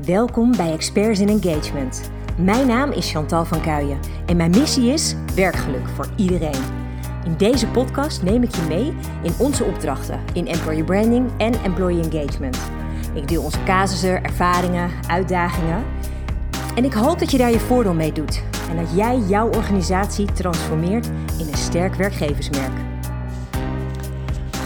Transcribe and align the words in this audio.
Welkom 0.00 0.56
bij 0.56 0.72
Experts 0.72 1.20
in 1.20 1.28
Engagement. 1.28 2.10
Mijn 2.36 2.66
naam 2.66 2.90
is 2.90 3.10
Chantal 3.10 3.44
van 3.44 3.60
Kuijen 3.60 3.98
en 4.26 4.36
mijn 4.36 4.50
missie 4.50 4.92
is 4.92 5.14
werkgeluk 5.34 5.88
voor 5.94 6.08
iedereen. 6.16 6.62
In 7.24 7.36
deze 7.36 7.66
podcast 7.66 8.22
neem 8.22 8.42
ik 8.42 8.54
je 8.54 8.62
mee 8.68 8.94
in 9.22 9.32
onze 9.38 9.64
opdrachten 9.64 10.20
in 10.32 10.46
employer 10.46 10.84
branding 10.84 11.30
en 11.36 11.62
employee 11.62 12.02
engagement. 12.02 12.58
Ik 13.14 13.28
deel 13.28 13.42
onze 13.42 13.62
casussen, 13.64 14.24
ervaringen, 14.24 14.90
uitdagingen. 15.06 15.84
En 16.74 16.84
ik 16.84 16.92
hoop 16.92 17.18
dat 17.18 17.30
je 17.30 17.38
daar 17.38 17.50
je 17.50 17.60
voordeel 17.60 17.94
mee 17.94 18.12
doet 18.12 18.42
en 18.70 18.76
dat 18.76 18.96
jij 18.96 19.18
jouw 19.18 19.48
organisatie 19.48 20.32
transformeert 20.32 21.06
in 21.38 21.48
een 21.48 21.58
sterk 21.58 21.94
werkgeversmerk. 21.94 22.72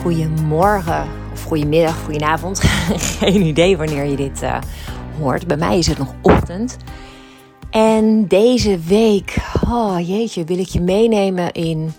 Goedemorgen, 0.02 1.06
of 1.32 1.42
goedemiddag, 1.42 2.04
goedenavond. 2.04 2.60
Geen 3.18 3.42
idee 3.42 3.76
wanneer 3.76 4.04
je 4.04 4.16
dit 4.16 4.42
uh, 4.42 4.58
hoort. 5.20 5.46
Bij 5.46 5.56
mij 5.56 5.78
is 5.78 5.86
het 5.86 5.98
nog 5.98 6.14
ochtend. 6.22 6.76
En 7.70 8.26
deze 8.26 8.78
week, 8.78 9.36
oh 9.68 9.96
jeetje, 10.06 10.44
wil 10.44 10.58
ik 10.58 10.68
je 10.68 10.80
meenemen 10.80 11.52
in 11.52 11.92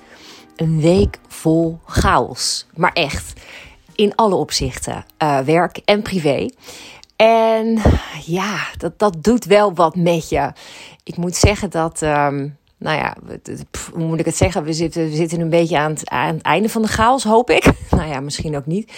een 0.55 0.81
week 0.81 1.19
vol 1.27 1.79
chaos. 1.85 2.65
Maar 2.75 2.93
echt, 2.93 3.33
in 3.95 4.15
alle 4.15 4.35
opzichten, 4.35 5.05
uh, 5.23 5.39
werk 5.39 5.77
en 5.85 6.01
privé. 6.01 6.49
En 7.15 7.81
ja, 8.25 8.67
dat, 8.77 8.99
dat 8.99 9.23
doet 9.23 9.45
wel 9.45 9.73
wat 9.73 9.95
met 9.95 10.29
je. 10.29 10.51
Ik 11.03 11.17
moet 11.17 11.35
zeggen 11.35 11.69
dat, 11.69 12.01
um, 12.01 12.57
nou 12.77 12.97
ja, 12.97 13.15
hoe 13.93 14.05
moet 14.05 14.19
ik 14.19 14.25
het 14.25 14.37
zeggen? 14.37 14.63
We 14.63 14.73
zitten, 14.73 15.09
we 15.09 15.15
zitten 15.15 15.39
een 15.39 15.49
beetje 15.49 15.77
aan 15.77 15.91
het, 15.91 16.09
aan 16.09 16.33
het 16.33 16.43
einde 16.43 16.69
van 16.69 16.81
de 16.81 16.87
chaos, 16.87 17.23
hoop 17.23 17.49
ik. 17.49 17.71
nou 17.89 18.09
ja, 18.09 18.19
misschien 18.19 18.55
ook 18.55 18.65
niet. 18.65 18.91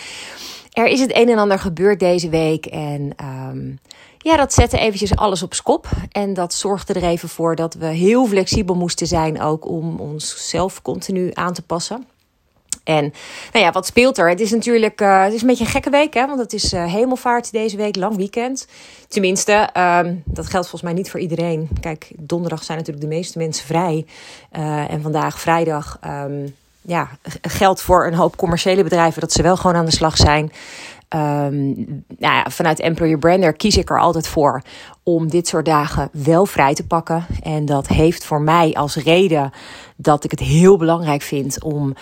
Er 0.73 0.85
is 0.85 0.99
het 0.99 1.15
een 1.15 1.29
en 1.29 1.37
ander 1.37 1.59
gebeurd 1.59 1.99
deze 1.99 2.29
week. 2.29 2.65
En 2.65 3.13
um, 3.23 3.79
ja, 4.21 4.37
dat 4.37 4.53
zette 4.53 4.77
eventjes 4.77 5.15
alles 5.15 5.43
op 5.43 5.53
skop. 5.53 5.87
En 6.11 6.33
dat 6.33 6.53
zorgde 6.53 6.93
er 6.93 7.03
even 7.03 7.29
voor 7.29 7.55
dat 7.55 7.73
we 7.73 7.85
heel 7.85 8.27
flexibel 8.27 8.75
moesten 8.75 9.07
zijn 9.07 9.41
ook 9.41 9.67
om 9.67 9.99
onszelf 9.99 10.81
continu 10.81 11.31
aan 11.33 11.53
te 11.53 11.61
passen. 11.61 12.07
En 12.83 13.13
nou 13.53 13.65
ja, 13.65 13.71
wat 13.71 13.85
speelt 13.85 14.17
er? 14.17 14.29
Het 14.29 14.39
is 14.39 14.51
natuurlijk 14.51 15.01
uh, 15.01 15.23
het 15.23 15.33
is 15.33 15.41
een 15.41 15.47
beetje 15.47 15.63
een 15.63 15.71
gekke 15.71 15.89
week, 15.89 16.13
hè? 16.13 16.27
want 16.27 16.39
het 16.39 16.53
is 16.53 16.73
uh, 16.73 16.85
hemelvaart 16.85 17.51
deze 17.51 17.77
week, 17.77 17.95
lang 17.95 18.15
weekend. 18.15 18.67
Tenminste, 19.07 19.69
um, 19.77 20.23
dat 20.25 20.47
geldt 20.47 20.67
volgens 20.69 20.81
mij 20.81 20.93
niet 20.93 21.09
voor 21.09 21.19
iedereen. 21.19 21.69
Kijk, 21.79 22.11
donderdag 22.17 22.63
zijn 22.63 22.77
natuurlijk 22.77 23.05
de 23.05 23.15
meeste 23.15 23.37
mensen 23.37 23.65
vrij. 23.65 24.05
Uh, 24.57 24.91
en 24.91 25.01
vandaag, 25.01 25.39
vrijdag, 25.39 25.99
um, 26.05 26.55
ja, 26.81 27.09
geldt 27.41 27.81
voor 27.81 28.07
een 28.07 28.13
hoop 28.13 28.37
commerciële 28.37 28.83
bedrijven 28.83 29.21
dat 29.21 29.31
ze 29.31 29.41
wel 29.41 29.57
gewoon 29.57 29.75
aan 29.75 29.85
de 29.85 29.91
slag 29.91 30.17
zijn. 30.17 30.51
Um, 31.15 31.75
nou 32.17 32.33
ja, 32.33 32.45
vanuit 32.49 32.79
Employer 32.79 33.17
Brander 33.17 33.53
kies 33.53 33.77
ik 33.77 33.89
er 33.89 33.99
altijd 33.99 34.27
voor 34.27 34.61
om 35.03 35.29
dit 35.29 35.47
soort 35.47 35.65
dagen 35.65 36.09
wel 36.11 36.45
vrij 36.45 36.73
te 36.73 36.87
pakken. 36.87 37.25
En 37.41 37.65
dat 37.65 37.87
heeft 37.87 38.25
voor 38.25 38.41
mij 38.41 38.73
als 38.73 38.95
reden 38.95 39.51
dat 39.95 40.23
ik 40.23 40.31
het 40.31 40.39
heel 40.39 40.77
belangrijk 40.77 41.21
vind 41.21 41.63
om 41.63 41.93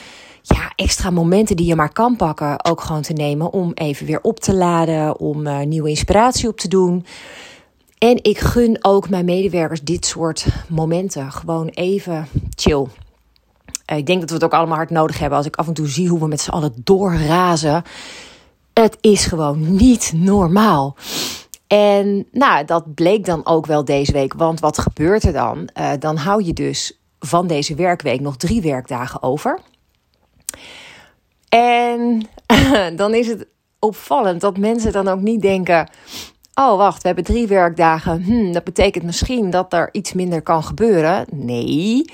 ja, 0.41 0.71
extra 0.75 1.09
momenten 1.09 1.55
die 1.55 1.65
je 1.65 1.75
maar 1.75 1.93
kan 1.93 2.15
pakken 2.15 2.65
ook 2.65 2.81
gewoon 2.81 3.01
te 3.01 3.13
nemen. 3.13 3.53
Om 3.53 3.71
even 3.73 4.05
weer 4.05 4.21
op 4.21 4.39
te 4.39 4.55
laden, 4.55 5.19
om 5.19 5.47
uh, 5.47 5.59
nieuwe 5.59 5.89
inspiratie 5.89 6.47
op 6.47 6.57
te 6.57 6.67
doen. 6.67 7.05
En 7.97 8.23
ik 8.23 8.39
gun 8.39 8.77
ook 8.81 9.09
mijn 9.09 9.25
medewerkers 9.25 9.81
dit 9.81 10.05
soort 10.05 10.45
momenten. 10.69 11.31
Gewoon 11.31 11.67
even 11.67 12.27
chill. 12.55 12.85
Ik 13.95 14.05
denk 14.05 14.19
dat 14.19 14.29
we 14.29 14.35
het 14.35 14.43
ook 14.43 14.53
allemaal 14.53 14.75
hard 14.75 14.89
nodig 14.89 15.19
hebben. 15.19 15.37
Als 15.37 15.47
ik 15.47 15.55
af 15.55 15.67
en 15.67 15.73
toe 15.73 15.87
zie 15.87 16.09
hoe 16.09 16.19
we 16.19 16.27
met 16.27 16.41
z'n 16.41 16.49
allen 16.49 16.73
doorrazen. 16.75 17.83
Het 18.79 18.97
is 19.01 19.25
gewoon 19.25 19.75
niet 19.75 20.11
normaal. 20.15 20.95
En 21.67 22.27
nou, 22.31 22.65
dat 22.65 22.93
bleek 22.93 23.25
dan 23.25 23.45
ook 23.45 23.65
wel 23.65 23.85
deze 23.85 24.11
week. 24.11 24.33
Want 24.33 24.59
wat 24.59 24.77
gebeurt 24.77 25.23
er 25.23 25.33
dan? 25.33 25.69
Uh, 25.79 25.91
dan 25.99 26.17
hou 26.17 26.43
je 26.43 26.53
dus 26.53 26.99
van 27.19 27.47
deze 27.47 27.75
werkweek 27.75 28.19
nog 28.19 28.37
drie 28.37 28.61
werkdagen 28.61 29.23
over. 29.23 29.59
En 31.49 32.27
dan 32.95 33.13
is 33.13 33.27
het 33.27 33.47
opvallend 33.79 34.41
dat 34.41 34.57
mensen 34.57 34.91
dan 34.91 35.07
ook 35.07 35.21
niet 35.21 35.41
denken: 35.41 35.89
Oh, 36.53 36.77
wacht, 36.77 37.01
we 37.01 37.07
hebben 37.07 37.25
drie 37.25 37.47
werkdagen. 37.47 38.23
Hm, 38.23 38.51
dat 38.51 38.63
betekent 38.63 39.03
misschien 39.03 39.49
dat 39.49 39.73
er 39.73 39.89
iets 39.91 40.13
minder 40.13 40.41
kan 40.41 40.63
gebeuren. 40.63 41.25
Nee. 41.31 42.05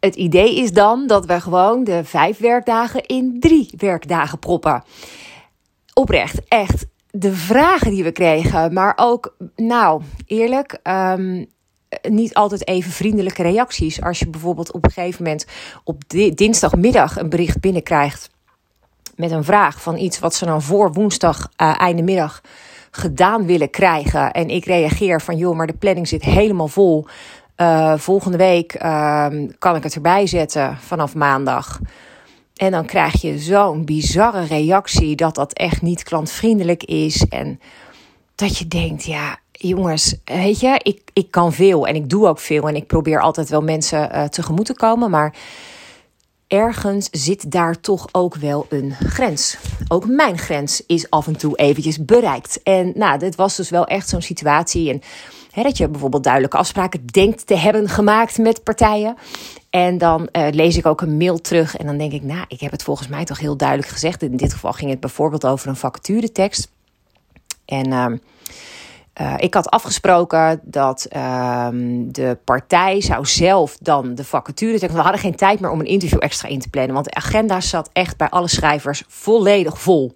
Het 0.00 0.14
idee 0.14 0.56
is 0.56 0.72
dan 0.72 1.06
dat 1.06 1.26
we 1.26 1.40
gewoon 1.40 1.84
de 1.84 2.04
vijf 2.04 2.38
werkdagen 2.38 3.06
in 3.06 3.36
drie 3.40 3.70
werkdagen 3.76 4.38
proppen. 4.38 4.82
Oprecht, 5.94 6.40
echt. 6.48 6.86
De 7.10 7.32
vragen 7.32 7.90
die 7.90 8.04
we 8.04 8.12
kregen, 8.12 8.72
maar 8.72 8.92
ook, 8.96 9.36
nou, 9.56 10.02
eerlijk, 10.26 10.78
um, 10.82 11.46
niet 12.02 12.34
altijd 12.34 12.68
even 12.68 12.92
vriendelijke 12.92 13.42
reacties. 13.42 14.02
Als 14.02 14.18
je 14.18 14.28
bijvoorbeeld 14.28 14.72
op 14.72 14.84
een 14.84 14.90
gegeven 14.90 15.22
moment 15.22 15.46
op 15.84 16.02
dinsdagmiddag 16.34 17.18
een 17.18 17.28
bericht 17.28 17.60
binnenkrijgt 17.60 18.30
met 19.16 19.30
een 19.30 19.44
vraag 19.44 19.82
van 19.82 19.96
iets 19.96 20.18
wat 20.18 20.34
ze 20.34 20.44
dan 20.44 20.62
voor 20.62 20.92
woensdag 20.92 21.50
uh, 21.56 21.80
einde 21.80 22.02
middag 22.02 22.40
gedaan 22.90 23.46
willen 23.46 23.70
krijgen. 23.70 24.32
En 24.32 24.48
ik 24.48 24.64
reageer 24.64 25.20
van 25.20 25.36
joh, 25.36 25.56
maar 25.56 25.66
de 25.66 25.76
planning 25.76 26.08
zit 26.08 26.22
helemaal 26.22 26.68
vol. 26.68 27.06
Uh, 27.56 27.94
volgende 27.96 28.36
week 28.36 28.82
uh, 28.82 29.26
kan 29.58 29.76
ik 29.76 29.82
het 29.82 29.94
erbij 29.94 30.26
zetten 30.26 30.76
vanaf 30.80 31.14
maandag. 31.14 31.80
En 32.54 32.70
dan 32.70 32.86
krijg 32.86 33.20
je 33.20 33.38
zo'n 33.38 33.84
bizarre 33.84 34.44
reactie 34.44 35.16
dat 35.16 35.34
dat 35.34 35.52
echt 35.52 35.82
niet 35.82 36.02
klantvriendelijk 36.02 36.84
is. 36.84 37.28
En 37.28 37.60
dat 38.34 38.58
je 38.58 38.68
denkt, 38.68 39.04
ja, 39.04 39.38
jongens, 39.52 40.16
weet 40.24 40.60
je, 40.60 40.80
ik, 40.82 41.00
ik 41.12 41.30
kan 41.30 41.52
veel 41.52 41.86
en 41.86 41.94
ik 41.94 42.10
doe 42.10 42.28
ook 42.28 42.38
veel. 42.38 42.68
En 42.68 42.76
ik 42.76 42.86
probeer 42.86 43.20
altijd 43.20 43.48
wel 43.48 43.62
mensen 43.62 44.10
uh, 44.12 44.24
tegemoet 44.24 44.66
te 44.66 44.74
komen. 44.74 45.10
Maar 45.10 45.34
ergens 46.46 47.08
zit 47.10 47.50
daar 47.50 47.80
toch 47.80 48.08
ook 48.12 48.34
wel 48.34 48.66
een 48.68 48.92
grens. 48.92 49.56
Ook 49.88 50.06
mijn 50.06 50.38
grens 50.38 50.82
is 50.86 51.10
af 51.10 51.26
en 51.26 51.36
toe 51.36 51.56
eventjes 51.56 52.04
bereikt. 52.04 52.62
En 52.62 52.92
nou, 52.94 53.18
dit 53.18 53.34
was 53.34 53.56
dus 53.56 53.70
wel 53.70 53.86
echt 53.86 54.08
zo'n 54.08 54.22
situatie. 54.22 54.90
En 54.90 55.02
dat 55.62 55.76
je 55.76 55.88
bijvoorbeeld 55.88 56.22
duidelijke 56.22 56.56
afspraken 56.56 57.06
denkt 57.06 57.46
te 57.46 57.56
hebben 57.56 57.88
gemaakt 57.88 58.38
met 58.38 58.62
partijen. 58.62 59.16
En 59.74 59.98
dan 59.98 60.28
uh, 60.32 60.46
lees 60.50 60.76
ik 60.76 60.86
ook 60.86 61.00
een 61.00 61.16
mail 61.16 61.40
terug 61.40 61.76
en 61.76 61.86
dan 61.86 61.98
denk 61.98 62.12
ik, 62.12 62.22
nou, 62.22 62.44
ik 62.48 62.60
heb 62.60 62.70
het 62.70 62.82
volgens 62.82 63.08
mij 63.08 63.24
toch 63.24 63.38
heel 63.38 63.56
duidelijk 63.56 63.88
gezegd. 63.88 64.22
In 64.22 64.36
dit 64.36 64.52
geval 64.52 64.72
ging 64.72 64.90
het 64.90 65.00
bijvoorbeeld 65.00 65.46
over 65.46 65.68
een 65.68 65.76
vacaturetekst. 65.76 66.70
En 67.64 67.90
uh, 67.90 68.06
uh, 69.20 69.34
ik 69.38 69.54
had 69.54 69.70
afgesproken 69.70 70.60
dat 70.62 71.06
uh, 71.16 71.68
de 72.06 72.38
partij 72.44 73.00
zou 73.00 73.26
zelf 73.26 73.76
dan 73.80 74.14
de 74.14 74.24
vacature 74.24 74.78
We 74.78 75.00
hadden 75.00 75.20
geen 75.20 75.36
tijd 75.36 75.60
meer 75.60 75.70
om 75.70 75.80
een 75.80 75.86
interview 75.86 76.22
extra 76.22 76.48
in 76.48 76.60
te 76.60 76.70
plannen. 76.70 76.94
Want 76.94 77.06
de 77.06 77.14
agenda 77.14 77.60
zat 77.60 77.90
echt 77.92 78.16
bij 78.16 78.28
alle 78.28 78.48
schrijvers 78.48 79.02
volledig 79.08 79.80
vol. 79.80 80.14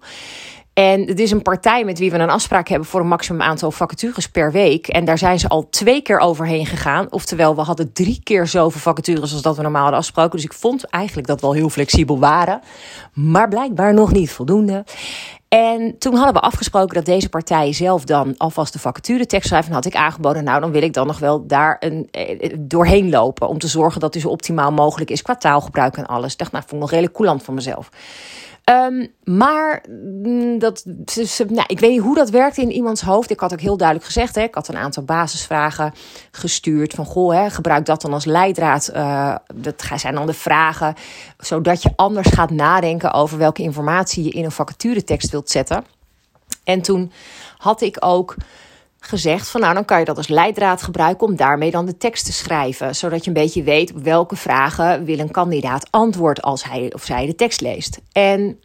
En 0.79 1.07
het 1.07 1.19
is 1.19 1.31
een 1.31 1.41
partij 1.41 1.85
met 1.85 1.99
wie 1.99 2.11
we 2.11 2.17
een 2.17 2.29
afspraak 2.29 2.67
hebben 2.67 2.87
voor 2.87 2.99
een 2.99 3.07
maximum 3.07 3.41
aantal 3.41 3.71
vacatures 3.71 4.27
per 4.27 4.51
week. 4.51 4.87
En 4.87 5.05
daar 5.05 5.17
zijn 5.17 5.39
ze 5.39 5.47
al 5.47 5.69
twee 5.69 6.01
keer 6.01 6.19
overheen 6.19 6.65
gegaan. 6.65 7.07
Oftewel, 7.09 7.55
we 7.55 7.61
hadden 7.61 7.93
drie 7.93 8.19
keer 8.23 8.47
zoveel 8.47 8.81
vacatures 8.81 9.33
als 9.33 9.41
dat 9.41 9.55
we 9.55 9.61
normaal 9.61 9.81
hadden 9.81 9.99
afgesproken. 9.99 10.31
Dus 10.31 10.45
ik 10.45 10.53
vond 10.53 10.85
eigenlijk 10.85 11.27
dat 11.27 11.41
we 11.41 11.47
wel 11.47 11.55
heel 11.55 11.69
flexibel 11.69 12.19
waren. 12.19 12.61
Maar 13.13 13.47
blijkbaar 13.47 13.93
nog 13.93 14.11
niet 14.11 14.31
voldoende. 14.31 14.85
En 15.49 15.97
toen 15.97 16.15
hadden 16.15 16.33
we 16.33 16.39
afgesproken 16.39 16.95
dat 16.95 17.05
deze 17.05 17.29
partij 17.29 17.73
zelf 17.73 18.03
dan 18.03 18.37
alvast 18.37 18.73
de 18.73 18.79
vacature 18.79 19.25
tekst 19.25 19.47
schrijft. 19.47 19.67
En 19.67 19.73
had 19.73 19.85
ik 19.85 19.95
aangeboden, 19.95 20.43
nou 20.43 20.61
dan 20.61 20.71
wil 20.71 20.81
ik 20.81 20.93
dan 20.93 21.07
nog 21.07 21.19
wel 21.19 21.47
daar 21.47 21.77
een, 21.79 22.07
eh, 22.11 22.53
doorheen 22.59 23.09
lopen. 23.09 23.47
Om 23.47 23.59
te 23.59 23.67
zorgen 23.67 23.99
dat 23.99 24.13
het 24.13 24.23
zo 24.23 24.29
optimaal 24.29 24.71
mogelijk 24.71 25.09
is 25.09 25.21
qua 25.21 25.35
taalgebruik 25.35 25.97
en 25.97 26.05
alles. 26.05 26.31
Ik 26.31 26.37
dacht, 26.37 26.51
nou, 26.51 26.63
vond 26.63 26.75
ik 26.75 26.79
nog 26.79 26.89
redelijk 26.89 27.15
coulant 27.15 27.43
van 27.43 27.53
mezelf. 27.53 27.89
Um, 28.69 29.07
maar 29.23 29.83
mm, 30.23 30.59
dat, 30.59 30.83
nou, 31.47 31.63
ik 31.67 31.79
weet 31.79 31.89
niet 31.89 32.01
hoe 32.01 32.15
dat 32.15 32.29
werkt 32.29 32.57
in 32.57 32.71
iemands 32.71 33.01
hoofd. 33.01 33.29
Ik 33.29 33.39
had 33.39 33.53
ook 33.53 33.59
heel 33.59 33.77
duidelijk 33.77 34.07
gezegd, 34.07 34.35
hè, 34.35 34.41
ik 34.41 34.55
had 34.55 34.67
een 34.67 34.77
aantal 34.77 35.03
basisvragen 35.03 35.93
gestuurd. 36.31 36.93
Van 36.93 37.05
goh, 37.05 37.33
hè, 37.33 37.49
gebruik 37.49 37.85
dat 37.85 38.01
dan 38.01 38.13
als 38.13 38.25
leidraad. 38.25 38.91
Uh, 38.95 39.35
dat 39.55 39.83
zijn 39.95 40.15
dan 40.15 40.25
de 40.25 40.33
vragen, 40.33 40.93
zodat 41.37 41.83
je 41.83 41.89
anders 41.95 42.27
gaat 42.27 42.49
nadenken 42.49 43.13
over 43.13 43.37
welke 43.37 43.61
informatie 43.61 44.23
je 44.23 44.29
in 44.29 44.43
een 44.43 44.51
vacaturetekst 44.51 45.31
zetten. 45.47 45.85
En 46.63 46.81
toen 46.81 47.11
had 47.57 47.81
ik 47.81 47.97
ook 47.99 48.35
gezegd 48.99 49.49
van 49.49 49.61
nou 49.61 49.73
dan 49.73 49.85
kan 49.85 49.99
je 49.99 50.05
dat 50.05 50.17
als 50.17 50.27
leidraad 50.27 50.81
gebruiken 50.81 51.27
om 51.27 51.35
daarmee 51.35 51.71
dan 51.71 51.85
de 51.85 51.97
tekst 51.97 52.25
te 52.25 52.31
schrijven. 52.31 52.95
Zodat 52.95 53.23
je 53.23 53.27
een 53.27 53.41
beetje 53.41 53.63
weet 53.63 54.01
welke 54.01 54.35
vragen 54.35 55.03
wil 55.05 55.19
een 55.19 55.31
kandidaat 55.31 55.87
antwoord 55.91 56.41
als 56.41 56.63
hij 56.63 56.93
of 56.93 57.03
zij 57.03 57.25
de 57.25 57.35
tekst 57.35 57.61
leest. 57.61 57.99
En 58.11 58.59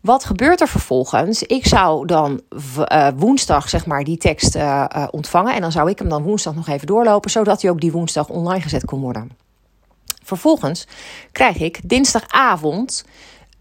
wat 0.00 0.24
gebeurt 0.24 0.60
er 0.60 0.68
vervolgens? 0.68 1.42
Ik 1.42 1.66
zou 1.66 2.06
dan 2.06 2.40
uh, 2.76 3.08
woensdag 3.16 3.68
zeg 3.68 3.86
maar 3.86 4.04
die 4.04 4.16
tekst 4.16 4.56
uh, 4.56 4.84
uh, 4.96 5.06
ontvangen 5.10 5.54
en 5.54 5.60
dan 5.60 5.72
zou 5.72 5.90
ik 5.90 5.98
hem 5.98 6.08
dan 6.08 6.22
woensdag 6.22 6.54
nog 6.54 6.68
even 6.68 6.86
doorlopen 6.86 7.30
zodat 7.30 7.62
hij 7.62 7.70
ook 7.70 7.80
die 7.80 7.92
woensdag 7.92 8.28
online 8.28 8.62
gezet 8.62 8.84
kon 8.84 9.00
worden. 9.00 9.30
Vervolgens 10.22 10.86
krijg 11.32 11.56
ik 11.56 11.80
dinsdagavond 11.84 13.04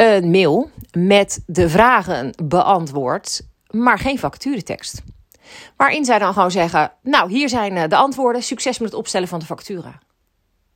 een 0.02 0.32
mail 0.32 0.70
met 0.92 1.44
de 1.46 1.70
vragen 1.70 2.34
beantwoord, 2.44 3.42
maar 3.70 4.00
geen 4.00 4.20
vacaturetekst. 4.20 5.02
Waarin 5.78 6.06
zij 6.06 6.20
dan 6.20 6.34
gewoon 6.34 6.52
zeggen: 6.52 6.92
Nou, 7.02 7.32
hier 7.32 7.50
zijn 7.50 7.78
eh, 7.78 7.90
de 7.90 7.96
antwoorden. 7.96 8.44
Succes 8.44 8.80
met 8.80 8.90
het 8.90 9.00
opstellen 9.00 9.28
van 9.28 9.40
de 9.40 9.46
facturen. 9.46 10.00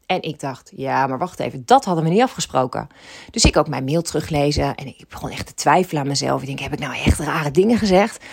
En 0.06 0.22
ik 0.22 0.40
dacht, 0.40 0.72
ja, 0.76 1.08
maar 1.08 1.18
wacht 1.18 1.40
even, 1.40 1.66
dat 1.66 1.86
hadden 1.86 2.04
we 2.04 2.10
niet 2.10 2.22
afgesproken. 2.22 2.88
Dus 3.32 3.46
ik 3.46 3.58
ook 3.58 3.68
mijn 3.68 3.84
mail 3.84 4.02
teruglezen 4.02 4.76
en 4.76 4.88
ik 4.88 5.06
begon 5.10 5.30
echt 5.30 5.48
te 5.48 5.54
twijfelen 5.54 6.02
aan 6.02 6.08
mezelf. 6.08 6.42
Ik 6.42 6.48
denk, 6.48 6.60
heb 6.60 6.74
ik 6.74 6.80
nou 6.80 6.96
echt 7.06 7.20
rare 7.20 7.52
dingen 7.52 7.78
gezegd? 7.78 8.24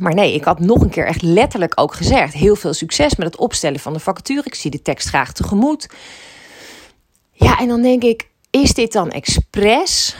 Maar 0.00 0.14
nee, 0.14 0.34
ik 0.34 0.44
had 0.44 0.60
nog 0.60 0.80
een 0.80 0.90
keer 0.90 1.06
echt 1.06 1.22
letterlijk 1.22 1.80
ook 1.80 1.94
gezegd: 1.94 2.34
heel 2.34 2.56
veel 2.56 2.74
succes 2.74 3.16
met 3.16 3.26
het 3.26 3.36
opstellen 3.36 3.80
van 3.80 3.92
de 3.92 3.98
vacature. 3.98 4.42
Ik 4.44 4.54
zie 4.54 4.70
de 4.70 4.82
tekst 4.82 5.08
graag 5.08 5.32
tegemoet. 5.32 5.88
Ja, 7.32 7.58
en 7.58 7.68
dan 7.68 7.82
denk 7.82 8.02
ik: 8.02 8.28
is 8.62 8.74
dit 8.74 8.92
dan 8.92 9.10
expres? 9.10 10.16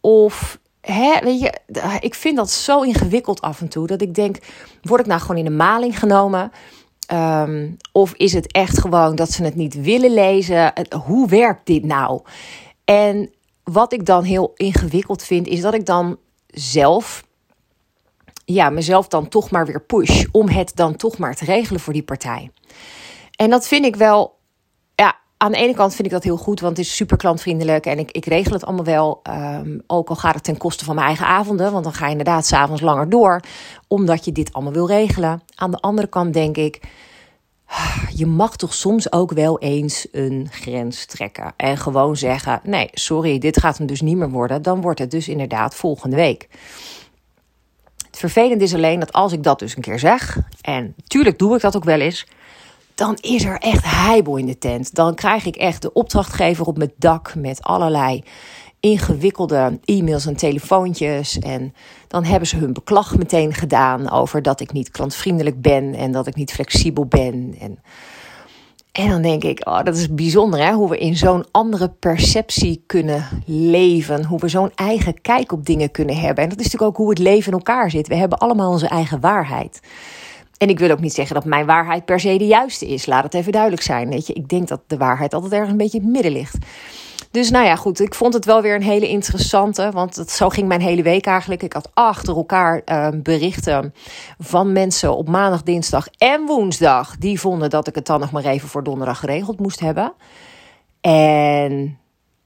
Of 0.00 0.58
hè, 0.80 1.20
weet 1.20 1.40
je, 1.40 1.52
ik 2.00 2.14
vind 2.14 2.36
dat 2.36 2.50
zo 2.50 2.82
ingewikkeld 2.82 3.40
af 3.40 3.60
en 3.60 3.68
toe 3.68 3.86
dat 3.86 4.02
ik 4.02 4.14
denk: 4.14 4.38
word 4.82 5.00
ik 5.00 5.06
nou 5.06 5.20
gewoon 5.20 5.36
in 5.36 5.44
de 5.44 5.50
maling 5.50 5.98
genomen? 5.98 6.50
Ehm, 7.06 7.70
of 7.92 8.12
is 8.12 8.32
het 8.32 8.52
echt 8.52 8.80
gewoon 8.80 9.14
dat 9.14 9.30
ze 9.30 9.44
het 9.44 9.54
niet 9.54 9.80
willen 9.80 10.14
lezen? 10.14 10.72
Hoe 11.04 11.28
werkt 11.28 11.66
dit 11.66 11.84
nou? 11.84 12.20
En 12.84 13.30
wat 13.64 13.92
ik 13.92 14.06
dan 14.06 14.24
heel 14.24 14.52
ingewikkeld 14.56 15.22
vind, 15.22 15.46
is 15.46 15.60
dat 15.60 15.74
ik 15.74 15.86
dan 15.86 16.18
zelf 16.46 17.24
ja, 18.44 18.70
mezelf 18.70 19.08
dan 19.08 19.28
toch 19.28 19.50
maar 19.50 19.66
weer 19.66 19.82
push 19.82 20.24
om 20.32 20.48
het 20.48 20.72
dan 20.74 20.96
toch 20.96 21.18
maar 21.18 21.34
te 21.34 21.44
regelen 21.44 21.80
voor 21.80 21.92
die 21.92 22.02
partij. 22.02 22.50
En 23.36 23.50
dat 23.50 23.68
vind 23.68 23.84
ik 23.84 23.96
wel, 23.96 24.38
ja, 24.94 25.16
aan 25.36 25.52
de 25.52 25.58
ene 25.58 25.74
kant 25.74 25.94
vind 25.94 26.06
ik 26.06 26.12
dat 26.12 26.22
heel 26.22 26.36
goed, 26.36 26.60
want 26.60 26.76
het 26.76 26.86
is 26.86 26.96
super 26.96 27.16
klantvriendelijk 27.16 27.86
en 27.86 27.98
ik, 27.98 28.10
ik 28.10 28.26
regel 28.26 28.52
het 28.52 28.64
allemaal 28.64 28.84
wel. 28.84 29.20
Um, 29.30 29.82
ook 29.86 30.08
al 30.08 30.16
gaat 30.16 30.34
het 30.34 30.44
ten 30.44 30.56
koste 30.56 30.84
van 30.84 30.94
mijn 30.94 31.06
eigen 31.06 31.26
avonden, 31.26 31.72
want 31.72 31.84
dan 31.84 31.92
ga 31.92 32.04
je 32.04 32.10
inderdaad 32.10 32.46
s'avonds 32.46 32.82
langer 32.82 33.08
door, 33.08 33.40
omdat 33.88 34.24
je 34.24 34.32
dit 34.32 34.52
allemaal 34.52 34.72
wil 34.72 34.86
regelen. 34.86 35.42
Aan 35.54 35.70
de 35.70 35.80
andere 35.80 36.08
kant 36.08 36.32
denk 36.32 36.56
ik, 36.56 36.80
je 38.14 38.26
mag 38.26 38.56
toch 38.56 38.74
soms 38.74 39.12
ook 39.12 39.32
wel 39.32 39.58
eens 39.58 40.06
een 40.12 40.48
grens 40.50 41.06
trekken 41.06 41.52
en 41.56 41.76
gewoon 41.76 42.16
zeggen: 42.16 42.60
nee, 42.62 42.88
sorry, 42.92 43.38
dit 43.38 43.60
gaat 43.60 43.78
hem 43.78 43.86
dus 43.86 44.00
niet 44.00 44.16
meer 44.16 44.30
worden. 44.30 44.62
Dan 44.62 44.80
wordt 44.80 44.98
het 44.98 45.10
dus 45.10 45.28
inderdaad 45.28 45.74
volgende 45.74 46.16
week. 46.16 46.48
Het 48.06 48.18
vervelende 48.18 48.64
is 48.64 48.74
alleen 48.74 49.00
dat 49.00 49.12
als 49.12 49.32
ik 49.32 49.42
dat 49.42 49.58
dus 49.58 49.76
een 49.76 49.82
keer 49.82 49.98
zeg, 49.98 50.38
en 50.60 50.94
tuurlijk 51.06 51.38
doe 51.38 51.54
ik 51.54 51.60
dat 51.60 51.76
ook 51.76 51.84
wel 51.84 52.00
eens, 52.00 52.26
dan 52.96 53.16
is 53.20 53.44
er 53.44 53.58
echt 53.58 53.84
heibel 53.84 54.36
in 54.36 54.46
de 54.46 54.58
tent. 54.58 54.94
Dan 54.94 55.14
krijg 55.14 55.44
ik 55.44 55.56
echt 55.56 55.82
de 55.82 55.92
opdrachtgever 55.92 56.66
op 56.66 56.78
mijn 56.78 56.92
dak 56.96 57.34
met 57.34 57.62
allerlei 57.62 58.22
ingewikkelde 58.80 59.78
e-mails 59.84 60.26
en 60.26 60.36
telefoontjes. 60.36 61.38
En 61.38 61.74
dan 62.08 62.24
hebben 62.24 62.48
ze 62.48 62.56
hun 62.56 62.72
beklag 62.72 63.16
meteen 63.16 63.54
gedaan 63.54 64.10
over 64.10 64.42
dat 64.42 64.60
ik 64.60 64.72
niet 64.72 64.90
klantvriendelijk 64.90 65.60
ben 65.60 65.94
en 65.94 66.12
dat 66.12 66.26
ik 66.26 66.34
niet 66.34 66.52
flexibel 66.52 67.06
ben. 67.06 67.54
En 67.60 67.78
en 68.92 69.08
dan 69.08 69.22
denk 69.22 69.44
ik, 69.44 69.66
oh, 69.68 69.82
dat 69.82 69.96
is 69.96 70.14
bijzonder 70.14 70.66
hè, 70.66 70.72
hoe 70.72 70.88
we 70.88 70.98
in 70.98 71.16
zo'n 71.16 71.44
andere 71.50 71.88
perceptie 71.88 72.82
kunnen 72.86 73.24
leven. 73.46 74.24
Hoe 74.24 74.38
we 74.38 74.48
zo'n 74.48 74.70
eigen 74.74 75.20
kijk 75.20 75.52
op 75.52 75.66
dingen 75.66 75.90
kunnen 75.90 76.16
hebben. 76.16 76.44
En 76.44 76.50
dat 76.50 76.58
is 76.58 76.64
natuurlijk 76.64 76.90
ook 76.90 76.96
hoe 76.96 77.08
het 77.08 77.18
leven 77.18 77.52
in 77.52 77.58
elkaar 77.58 77.90
zit. 77.90 78.08
We 78.08 78.14
hebben 78.14 78.38
allemaal 78.38 78.70
onze 78.70 78.88
eigen 78.88 79.20
waarheid. 79.20 79.80
En 80.58 80.68
ik 80.68 80.78
wil 80.78 80.90
ook 80.90 81.00
niet 81.00 81.14
zeggen 81.14 81.34
dat 81.34 81.44
mijn 81.44 81.66
waarheid 81.66 82.04
per 82.04 82.20
se 82.20 82.38
de 82.38 82.46
juiste 82.46 82.86
is. 82.86 83.06
Laat 83.06 83.24
het 83.24 83.34
even 83.34 83.52
duidelijk 83.52 83.82
zijn. 83.82 84.08
Weet 84.08 84.26
je, 84.26 84.32
ik 84.32 84.48
denk 84.48 84.68
dat 84.68 84.80
de 84.86 84.96
waarheid 84.96 85.34
altijd 85.34 85.52
ergens 85.52 85.70
een 85.70 85.76
beetje 85.76 85.98
in 85.98 86.04
het 86.04 86.12
midden 86.12 86.32
ligt. 86.32 86.56
Dus 87.30 87.50
nou 87.50 87.66
ja, 87.66 87.76
goed. 87.76 88.00
Ik 88.00 88.14
vond 88.14 88.34
het 88.34 88.44
wel 88.44 88.62
weer 88.62 88.74
een 88.74 88.82
hele 88.82 89.08
interessante. 89.08 89.90
Want 89.92 90.24
zo 90.28 90.48
ging 90.48 90.68
mijn 90.68 90.80
hele 90.80 91.02
week 91.02 91.26
eigenlijk. 91.26 91.62
Ik 91.62 91.72
had 91.72 91.90
achter 91.94 92.36
elkaar 92.36 92.82
uh, 92.84 93.08
berichten 93.22 93.94
van 94.38 94.72
mensen 94.72 95.16
op 95.16 95.28
maandag, 95.28 95.62
dinsdag 95.62 96.08
en 96.18 96.46
woensdag. 96.46 97.16
Die 97.16 97.40
vonden 97.40 97.70
dat 97.70 97.86
ik 97.86 97.94
het 97.94 98.06
dan 98.06 98.20
nog 98.20 98.30
maar 98.30 98.44
even 98.44 98.68
voor 98.68 98.84
donderdag 98.84 99.18
geregeld 99.18 99.60
moest 99.60 99.80
hebben. 99.80 100.12
En 101.00 101.98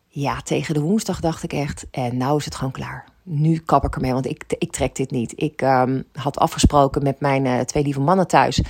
ja, 0.08 0.40
tegen 0.40 0.74
de 0.74 0.80
woensdag 0.80 1.20
dacht 1.20 1.42
ik 1.42 1.52
echt. 1.52 1.86
En 1.90 2.16
nou 2.16 2.36
is 2.36 2.44
het 2.44 2.54
gewoon 2.54 2.72
klaar 2.72 3.04
nu 3.30 3.58
kap 3.58 3.84
ik 3.84 3.94
ermee, 3.94 4.12
want 4.12 4.26
ik, 4.26 4.44
ik 4.58 4.72
trek 4.72 4.96
dit 4.96 5.10
niet. 5.10 5.32
Ik 5.36 5.62
um, 5.62 6.04
had 6.12 6.38
afgesproken 6.38 7.02
met 7.02 7.20
mijn 7.20 7.44
uh, 7.44 7.60
twee 7.60 7.82
lieve 7.82 8.00
mannen 8.00 8.26
thuis 8.26 8.62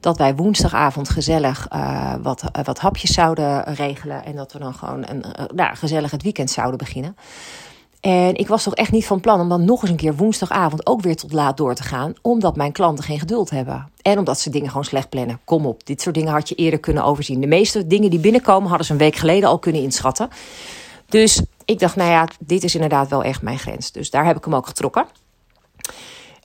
dat 0.00 0.18
wij 0.18 0.34
woensdagavond 0.34 1.08
gezellig 1.08 1.68
uh, 1.72 2.14
wat, 2.22 2.42
uh, 2.42 2.64
wat 2.64 2.78
hapjes 2.78 3.12
zouden 3.12 3.74
regelen 3.74 4.24
en 4.24 4.36
dat 4.36 4.52
we 4.52 4.58
dan 4.58 4.74
gewoon 4.74 5.04
een 5.08 5.24
nou, 5.54 5.76
gezellig 5.76 6.10
het 6.10 6.22
weekend 6.22 6.50
zouden 6.50 6.78
beginnen. 6.78 7.16
En 8.00 8.34
ik 8.34 8.48
was 8.48 8.62
toch 8.62 8.74
echt 8.74 8.92
niet 8.92 9.06
van 9.06 9.20
plan 9.20 9.40
om 9.40 9.48
dan 9.48 9.64
nog 9.64 9.82
eens 9.82 9.90
een 9.90 9.96
keer 9.96 10.16
woensdagavond 10.16 10.86
ook 10.86 11.00
weer 11.00 11.16
tot 11.16 11.32
laat 11.32 11.56
door 11.56 11.74
te 11.74 11.82
gaan, 11.82 12.14
omdat 12.22 12.56
mijn 12.56 12.72
klanten 12.72 13.04
geen 13.04 13.18
geduld 13.18 13.50
hebben. 13.50 13.88
En 14.02 14.18
omdat 14.18 14.40
ze 14.40 14.50
dingen 14.50 14.68
gewoon 14.68 14.84
slecht 14.84 15.08
plannen. 15.08 15.40
Kom 15.44 15.66
op, 15.66 15.86
dit 15.86 16.00
soort 16.00 16.14
dingen 16.14 16.32
had 16.32 16.48
je 16.48 16.54
eerder 16.54 16.80
kunnen 16.80 17.04
overzien. 17.04 17.40
De 17.40 17.46
meeste 17.46 17.86
dingen 17.86 18.10
die 18.10 18.18
binnenkomen 18.18 18.68
hadden 18.68 18.86
ze 18.86 18.92
een 18.92 18.98
week 18.98 19.16
geleden 19.16 19.48
al 19.48 19.58
kunnen 19.58 19.82
inschatten. 19.82 20.28
Dus 21.08 21.42
ik 21.64 21.78
dacht, 21.78 21.96
nou 21.96 22.10
ja, 22.10 22.28
dit 22.38 22.64
is 22.64 22.74
inderdaad 22.74 23.08
wel 23.08 23.22
echt 23.22 23.42
mijn 23.42 23.58
grens. 23.58 23.92
Dus 23.92 24.10
daar 24.10 24.24
heb 24.24 24.36
ik 24.36 24.44
hem 24.44 24.54
ook 24.54 24.66
getrokken. 24.66 25.06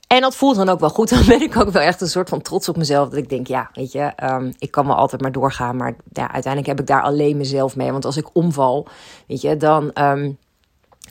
En 0.06 0.20
dat 0.20 0.36
voelt 0.36 0.56
dan 0.56 0.68
ook 0.68 0.80
wel 0.80 0.90
goed. 0.90 1.08
Dan 1.08 1.26
ben 1.26 1.42
ik 1.42 1.56
ook 1.56 1.70
wel 1.70 1.82
echt 1.82 2.00
een 2.00 2.08
soort 2.08 2.28
van 2.28 2.42
trots 2.42 2.68
op 2.68 2.76
mezelf. 2.76 3.08
Dat 3.08 3.18
ik 3.18 3.28
denk, 3.28 3.46
ja, 3.46 3.70
weet 3.74 3.92
je, 3.92 4.12
um, 4.22 4.52
ik 4.58 4.70
kan 4.70 4.86
wel 4.86 4.96
altijd 4.96 5.22
maar 5.22 5.32
doorgaan. 5.32 5.76
Maar 5.76 5.94
ja, 6.12 6.32
uiteindelijk 6.32 6.66
heb 6.66 6.80
ik 6.80 6.86
daar 6.86 7.02
alleen 7.02 7.36
mezelf 7.36 7.76
mee. 7.76 7.92
Want 7.92 8.04
als 8.04 8.16
ik 8.16 8.34
omval, 8.36 8.88
weet 9.26 9.40
je, 9.40 9.56
dan 9.56 9.90
um, 9.94 10.38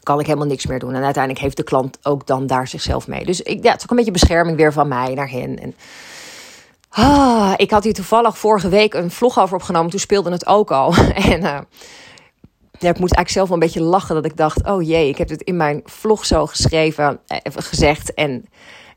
kan 0.03 0.19
ik 0.19 0.25
helemaal 0.25 0.47
niks 0.47 0.65
meer 0.65 0.79
doen. 0.79 0.93
En 0.93 1.03
uiteindelijk 1.03 1.43
heeft 1.43 1.57
de 1.57 1.63
klant 1.63 1.97
ook 2.03 2.27
dan 2.27 2.47
daar 2.47 2.67
zichzelf 2.67 3.07
mee. 3.07 3.25
Dus 3.25 3.41
ik, 3.41 3.63
ja, 3.63 3.71
het 3.71 3.77
is 3.77 3.83
ook 3.83 3.89
een 3.89 3.95
beetje 3.95 4.11
bescherming 4.11 4.57
weer 4.57 4.73
van 4.73 4.87
mij 4.87 5.13
naar 5.13 5.29
hen. 5.29 5.59
En, 5.59 5.75
ah, 6.89 7.53
ik 7.55 7.71
had 7.71 7.83
hier 7.83 7.93
toevallig 7.93 8.37
vorige 8.37 8.69
week 8.69 8.93
een 8.93 9.11
vlog 9.11 9.39
over 9.39 9.55
opgenomen. 9.55 9.89
Toen 9.89 9.99
speelde 9.99 10.31
het 10.31 10.47
ook 10.47 10.71
al. 10.71 10.93
en... 11.31 11.41
Uh, 11.41 11.59
ja, 12.79 12.89
ik 12.89 12.99
moest 12.99 13.13
eigenlijk 13.13 13.29
zelf 13.29 13.47
wel 13.47 13.57
een 13.57 13.63
beetje 13.63 13.81
lachen 13.81 14.15
dat 14.15 14.25
ik 14.25 14.37
dacht: 14.37 14.65
oh 14.65 14.81
jee, 14.81 15.09
ik 15.09 15.17
heb 15.17 15.29
het 15.29 15.41
in 15.41 15.57
mijn 15.57 15.81
vlog 15.85 16.25
zo 16.25 16.45
geschreven, 16.45 17.19
eh, 17.27 17.39
gezegd. 17.55 18.13
En 18.13 18.45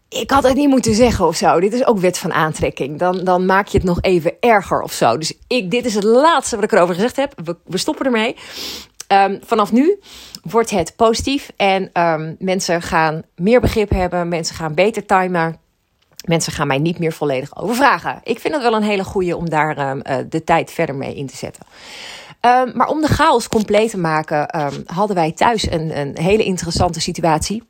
ik 0.09 0.31
had 0.31 0.43
het 0.43 0.55
niet 0.55 0.69
moeten 0.69 0.95
zeggen 0.95 1.27
of 1.27 1.37
zo. 1.37 1.61
Dit 1.61 1.73
is 1.73 1.87
ook 1.87 1.99
wet 1.99 2.19
van 2.19 2.33
aantrekking. 2.33 2.99
Dan, 2.99 3.25
dan 3.25 3.47
maak 3.47 3.67
je 3.67 3.79
het 3.79 3.87
nog 3.87 3.99
even 4.01 4.33
erger 4.41 4.81
of 4.81 4.93
zo. 4.93 5.19
Dus 5.19 5.33
ik, 5.47 5.71
dit 5.71 5.85
is 5.85 5.95
het 5.95 6.05
laatste 6.05 6.55
wat 6.55 6.65
ik 6.65 6.73
erover 6.73 6.95
gezegd 6.95 7.17
heb. 7.17 7.35
We, 7.67 7.79
stoppen 7.79 8.07
ermee. 8.07 8.37
Um, 9.09 9.39
vanaf 9.45 9.73
nu 9.73 10.01
wordt 10.43 10.71
het 10.71 10.97
positief 10.97 11.51
en 11.57 11.91
um, 12.03 12.37
mensen 12.39 12.83
gaan 12.83 13.23
meer 13.37 13.61
begrip 13.61 13.91
hebben. 13.91 14.29
Mensen 14.29 14.55
gaan 14.55 14.75
beter 14.75 15.07
timen. 15.07 15.57
Mensen 16.27 16.53
gaan 16.53 16.67
mij 16.67 16.79
niet 16.79 16.99
meer 16.99 17.13
volledig 17.13 17.57
overvragen. 17.57 18.21
Ik 18.23 18.39
vind 18.39 18.55
het 18.55 18.63
wel 18.63 18.75
een 18.75 18.83
hele 18.83 19.05
goede 19.05 19.37
om 19.37 19.51
daar 19.51 19.91
um, 19.91 20.03
uh, 20.11 20.17
de 20.29 20.45
tijd 20.45 20.71
verder 20.71 20.95
mee 20.95 21.15
in 21.15 21.27
te 21.27 21.37
zetten. 21.37 21.67
Um, 22.47 22.77
maar 22.77 22.89
om 22.89 23.01
de 23.01 23.07
chaos 23.07 23.49
compleet 23.49 23.91
te 23.91 23.99
maken, 23.99 24.61
um, 24.61 24.83
hadden 24.87 25.17
wij 25.17 25.33
thuis 25.33 25.71
een, 25.71 25.99
een 25.99 26.19
hele 26.19 26.45
interessante 26.45 27.01
situatie. 27.01 27.63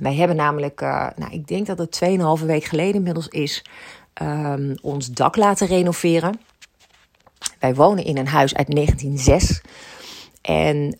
Wij 0.00 0.14
hebben 0.14 0.36
namelijk, 0.36 0.80
uh, 0.80 1.06
nou, 1.16 1.32
ik 1.32 1.46
denk 1.46 1.66
dat 1.66 1.78
het 1.78 2.00
2,5 2.40 2.46
week 2.46 2.64
geleden 2.64 2.94
inmiddels 2.94 3.28
is, 3.28 3.64
um, 4.22 4.74
ons 4.82 5.10
dak 5.10 5.36
laten 5.36 5.66
renoveren. 5.66 6.40
Wij 7.58 7.74
wonen 7.74 8.04
in 8.04 8.18
een 8.18 8.28
huis 8.28 8.54
uit 8.54 8.74
1906. 8.74 9.62
En 10.42 10.90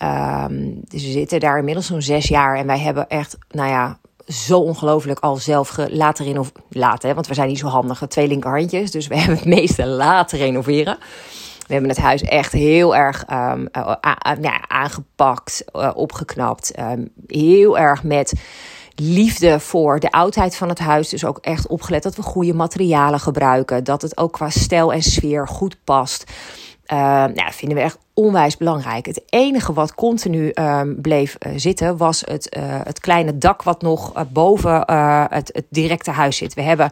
dus 0.88 1.04
we 1.04 1.10
zitten 1.10 1.40
daar 1.40 1.58
inmiddels 1.58 1.86
zo'n 1.86 2.02
zes 2.02 2.28
jaar. 2.28 2.56
En 2.56 2.66
wij 2.66 2.78
hebben 2.78 3.08
echt, 3.08 3.38
nou 3.50 3.68
ja, 3.68 3.98
zo 4.26 4.58
ongelooflijk 4.58 5.20
al 5.20 5.36
zelf 5.36 5.76
laten 5.88 6.24
renoveren. 6.24 6.62
Laten, 6.70 7.14
want 7.14 7.26
we 7.26 7.34
zijn 7.34 7.48
niet 7.48 7.58
zo 7.58 7.66
handig. 7.66 8.02
Twee 8.08 8.28
linkerhandjes. 8.28 8.90
Dus 8.90 9.06
we 9.06 9.16
hebben 9.18 9.36
het 9.36 9.44
meeste 9.44 9.86
laten 9.86 10.38
renoveren. 10.38 10.98
We 11.66 11.72
hebben 11.72 11.90
het 11.90 12.00
huis 12.00 12.22
echt 12.22 12.52
heel 12.52 12.96
erg 12.96 13.24
um, 13.30 13.68
uh, 13.72 13.94
ja, 14.40 14.68
aangepakt, 14.68 15.64
uh, 15.72 15.90
opgeknapt. 15.94 16.78
Um, 16.78 17.12
heel 17.26 17.78
erg 17.78 18.02
met 18.02 18.32
liefde 18.94 19.60
voor 19.60 20.00
de 20.00 20.10
oudheid 20.10 20.56
van 20.56 20.68
het 20.68 20.78
huis. 20.78 21.08
Dus 21.08 21.24
ook 21.24 21.38
echt 21.38 21.66
opgelet 21.66 22.02
dat 22.02 22.16
we 22.16 22.22
goede 22.22 22.54
materialen 22.54 23.20
gebruiken. 23.20 23.84
Dat 23.84 24.02
het 24.02 24.16
ook 24.16 24.32
qua 24.32 24.50
stijl 24.50 24.92
en 24.92 25.02
sfeer 25.02 25.48
goed 25.48 25.76
past. 25.84 26.24
Uh, 26.92 26.98
nou, 27.24 27.52
vinden 27.52 27.76
we 27.76 27.82
echt 27.84 27.98
onwijs 28.16 28.56
belangrijk. 28.56 29.06
Het 29.06 29.22
enige 29.28 29.72
wat 29.72 29.94
continu 29.94 30.50
um, 30.54 31.00
bleef 31.00 31.36
uh, 31.38 31.52
zitten 31.56 31.96
was 31.96 32.22
het, 32.26 32.56
uh, 32.56 32.62
het 32.84 33.00
kleine 33.00 33.38
dak 33.38 33.62
wat 33.62 33.82
nog 33.82 34.26
boven 34.28 34.92
het, 35.30 35.50
het, 35.52 35.64
directe 35.68 36.10
huis 36.10 36.36
zit. 36.36 36.54
We 36.54 36.62
hebben, 36.62 36.90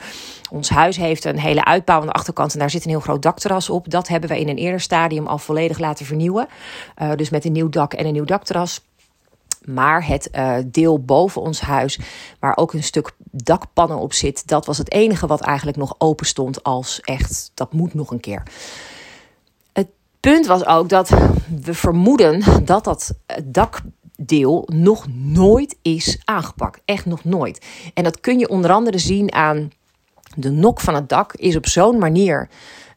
ons 0.50 0.68
huis 0.68 0.96
heeft 0.96 1.24
een 1.24 1.38
hele 1.38 1.64
uitbouw 1.64 2.00
aan 2.00 2.06
de 2.06 2.12
achterkant 2.12 2.52
en 2.52 2.58
daar 2.58 2.70
zit 2.70 2.84
een 2.84 2.90
heel 2.90 3.00
groot 3.00 3.22
dakterras 3.22 3.70
op. 3.70 3.90
Dat 3.90 4.08
hebben 4.08 4.30
we 4.30 4.40
in 4.40 4.48
een 4.48 4.56
eerder 4.56 4.80
stadium 4.80 5.26
al 5.26 5.38
volledig 5.38 5.78
laten 5.78 6.06
vernieuwen. 6.06 6.48
dus 7.16 7.30
met 7.30 7.44
een 7.44 7.52
nieuw 7.52 7.68
dak 7.68 7.94
en 7.94 8.06
een 8.06 8.12
nieuw 8.12 8.24
dakterras. 8.24 8.80
Maar 9.64 10.06
het 10.06 10.30
deel 10.66 10.98
boven 10.98 11.42
ons 11.42 11.60
huis, 11.60 11.98
waar 12.38 12.56
ook 12.56 12.72
een 12.72 12.82
stuk 12.82 13.12
dakpannen 13.30 13.98
op 13.98 14.12
zit, 14.12 14.48
dat 14.48 14.66
was 14.66 14.78
het 14.78 14.92
enige 14.92 15.26
wat 15.26 15.40
eigenlijk 15.40 15.76
nog 15.76 15.94
open 15.98 16.26
stond 16.26 16.62
als 16.62 17.00
echt, 17.00 17.50
dat 17.54 17.72
moet 17.72 17.94
nog 17.94 18.10
een 18.10 18.20
keer 18.20 18.42
punt 20.24 20.46
was 20.46 20.66
ook 20.66 20.88
dat 20.88 21.08
we 21.64 21.74
vermoeden 21.74 22.42
dat 22.64 22.84
dat 22.84 23.14
dakdeel 23.44 24.68
nog 24.72 25.06
nooit 25.12 25.76
is 25.82 26.20
aangepakt. 26.24 26.80
Echt 26.84 27.06
nog 27.06 27.24
nooit. 27.24 27.66
En 27.94 28.04
dat 28.04 28.20
kun 28.20 28.38
je 28.38 28.48
onder 28.48 28.70
andere 28.70 28.98
zien 28.98 29.32
aan 29.32 29.70
De 30.36 30.50
nok 30.50 30.80
van 30.80 30.94
het 30.94 31.08
dak 31.08 31.32
is 31.32 31.56
op 31.56 31.66
zo'n 31.66 31.98
manier 31.98 32.48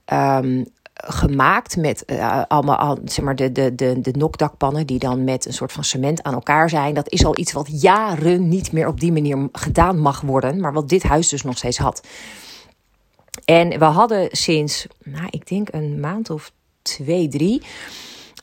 ehm, 0.06 0.64
gemaakt 0.94 1.78
met 1.78 2.04
uh, 2.06 2.42
allemaal 2.48 2.98
zeg 3.06 3.26
maar 3.26 3.36
de, 3.36 3.52
de, 3.52 3.76
de, 3.76 4.02
de 4.02 4.12
nokdakpannen 4.12 4.88
die 4.88 5.00
dan 5.00 5.24
met 5.24 5.46
een 5.46 5.54
soort 5.54 5.72
van 5.72 5.84
cement 5.84 6.24
aan 6.24 6.34
elkaar 6.34 6.70
zijn. 6.70 6.94
Dat 6.94 7.12
is 7.12 7.26
al 7.26 7.38
iets 7.38 7.52
wat 7.52 7.82
jaren 7.82 8.48
niet 8.48 8.72
meer 8.72 8.88
op 8.88 9.00
die 9.00 9.12
manier 9.12 9.50
gedaan 9.52 10.00
mag 10.00 10.22
worden, 10.22 10.60
maar 10.60 10.74
wat 10.74 10.90
dit 10.90 11.04
huis 11.04 11.30
dus 11.30 11.44
nog 11.44 11.58
steeds 11.58 11.78
had. 11.78 12.08
En 13.46 13.80
we 13.80 13.86
hadden 13.86 14.28
sinds, 14.32 14.88
nou, 15.04 15.28
ik 15.30 15.48
denk 15.48 15.68
een 15.72 16.00
maand 16.00 16.30
of 16.30 16.52
twee, 16.96 17.28
drie, 17.28 17.62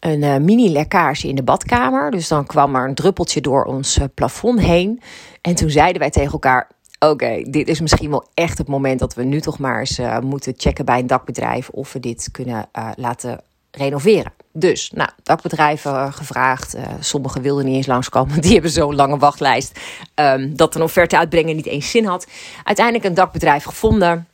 een 0.00 0.22
uh, 0.22 0.36
mini-lekkage 0.36 1.28
in 1.28 1.34
de 1.34 1.42
badkamer. 1.42 2.10
Dus 2.10 2.28
dan 2.28 2.46
kwam 2.46 2.74
er 2.74 2.88
een 2.88 2.94
druppeltje 2.94 3.40
door 3.40 3.64
ons 3.64 3.98
uh, 3.98 4.04
plafond 4.14 4.60
heen. 4.60 5.00
En 5.40 5.54
toen 5.54 5.70
zeiden 5.70 6.00
wij 6.00 6.10
tegen 6.10 6.32
elkaar: 6.32 6.70
Oké, 6.98 7.42
dit 7.42 7.68
is 7.68 7.80
misschien 7.80 8.10
wel 8.10 8.26
echt 8.34 8.58
het 8.58 8.68
moment 8.68 8.98
dat 8.98 9.14
we 9.14 9.24
nu 9.24 9.40
toch 9.40 9.58
maar 9.58 9.78
eens 9.78 9.98
uh, 9.98 10.18
moeten 10.18 10.54
checken 10.56 10.84
bij 10.84 10.98
een 10.98 11.06
dakbedrijf 11.06 11.68
of 11.68 11.92
we 11.92 12.00
dit 12.00 12.28
kunnen 12.32 12.68
laten 12.96 13.40
renoveren. 13.70 14.32
Dus, 14.52 14.90
nou, 14.90 15.10
dakbedrijven 15.22 16.12
gevraagd. 16.12 16.76
sommigen 17.00 17.42
wilden 17.42 17.64
niet 17.64 17.74
eens 17.74 17.86
langskomen. 17.86 18.40
Die 18.42 18.52
hebben 18.52 18.70
zo'n 18.70 18.94
lange 18.94 19.18
wachtlijst 19.18 19.80
um, 20.14 20.56
dat 20.56 20.74
een 20.74 20.82
offerte 20.82 21.18
uitbrengen 21.18 21.56
niet 21.56 21.66
eens 21.66 21.90
zin 21.90 22.04
had. 22.04 22.26
Uiteindelijk 22.64 23.04
een 23.04 23.14
dakbedrijf 23.14 23.64
gevonden. 23.64 24.26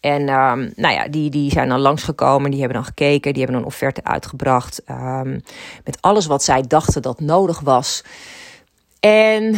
En 0.00 0.20
um, 0.20 0.72
nou 0.76 0.94
ja, 0.94 1.08
die, 1.08 1.30
die 1.30 1.50
zijn 1.50 1.68
dan 1.68 1.80
langsgekomen, 1.80 2.50
die 2.50 2.60
hebben 2.60 2.76
dan 2.78 2.86
gekeken, 2.86 3.32
die 3.32 3.42
hebben 3.42 3.60
een 3.60 3.66
offerte 3.66 4.04
uitgebracht. 4.04 4.82
Um, 4.90 5.42
met 5.84 5.98
alles 6.00 6.26
wat 6.26 6.42
zij 6.42 6.62
dachten 6.62 7.02
dat 7.02 7.20
nodig 7.20 7.60
was. 7.60 8.04
En 9.00 9.50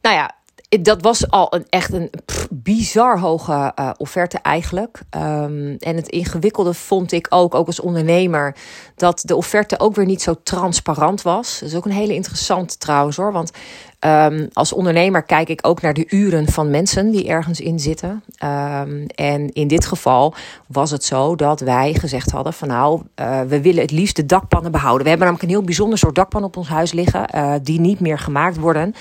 nou 0.00 0.16
ja, 0.16 0.37
dat 0.68 1.02
was 1.02 1.30
al 1.30 1.54
een, 1.54 1.66
echt 1.68 1.92
een 1.92 2.10
bizar 2.50 3.20
hoge 3.20 3.72
uh, 3.78 3.90
offerte 3.96 4.38
eigenlijk. 4.38 5.00
Um, 5.16 5.76
en 5.78 5.96
het 5.96 6.08
ingewikkelde 6.08 6.74
vond 6.74 7.12
ik 7.12 7.26
ook, 7.30 7.54
ook 7.54 7.66
als 7.66 7.80
ondernemer, 7.80 8.56
dat 8.96 9.22
de 9.24 9.36
offerte 9.36 9.80
ook 9.80 9.94
weer 9.94 10.06
niet 10.06 10.22
zo 10.22 10.34
transparant 10.42 11.22
was. 11.22 11.58
Dat 11.58 11.68
is 11.68 11.74
ook 11.74 11.84
een 11.84 11.90
hele 11.90 12.14
interessante 12.14 12.78
trouwens 12.78 13.16
hoor. 13.16 13.32
Want 13.32 13.52
um, 14.00 14.48
als 14.52 14.72
ondernemer 14.72 15.22
kijk 15.22 15.48
ik 15.48 15.66
ook 15.66 15.80
naar 15.80 15.94
de 15.94 16.06
uren 16.08 16.48
van 16.48 16.70
mensen 16.70 17.10
die 17.10 17.28
ergens 17.28 17.60
in 17.60 17.78
zitten. 17.78 18.22
Um, 18.44 19.06
en 19.06 19.52
in 19.52 19.68
dit 19.68 19.86
geval 19.86 20.34
was 20.66 20.90
het 20.90 21.04
zo 21.04 21.36
dat 21.36 21.60
wij 21.60 21.94
gezegd 21.94 22.30
hadden 22.30 22.52
van 22.52 22.68
nou, 22.68 23.02
uh, 23.20 23.40
we 23.40 23.60
willen 23.60 23.82
het 23.82 23.90
liefst 23.90 24.16
de 24.16 24.26
dakpannen 24.26 24.72
behouden. 24.72 25.02
We 25.02 25.08
hebben 25.08 25.26
namelijk 25.26 25.50
een 25.50 25.56
heel 25.58 25.66
bijzonder 25.66 25.98
soort 25.98 26.14
dakpan 26.14 26.44
op 26.44 26.56
ons 26.56 26.68
huis 26.68 26.92
liggen, 26.92 27.28
uh, 27.34 27.54
die 27.62 27.80
niet 27.80 28.00
meer 28.00 28.18
gemaakt 28.18 28.56
worden. 28.56 28.94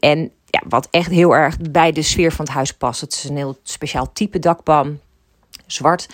en 0.00 0.30
ja, 0.52 0.62
wat 0.68 0.88
echt 0.90 1.10
heel 1.10 1.36
erg 1.36 1.56
bij 1.70 1.92
de 1.92 2.02
sfeer 2.02 2.32
van 2.32 2.44
het 2.44 2.54
huis 2.54 2.72
past. 2.72 3.00
Het 3.00 3.12
is 3.12 3.24
een 3.24 3.36
heel 3.36 3.58
speciaal 3.62 4.12
type 4.12 4.38
dakpan, 4.38 4.98
zwart. 5.66 6.08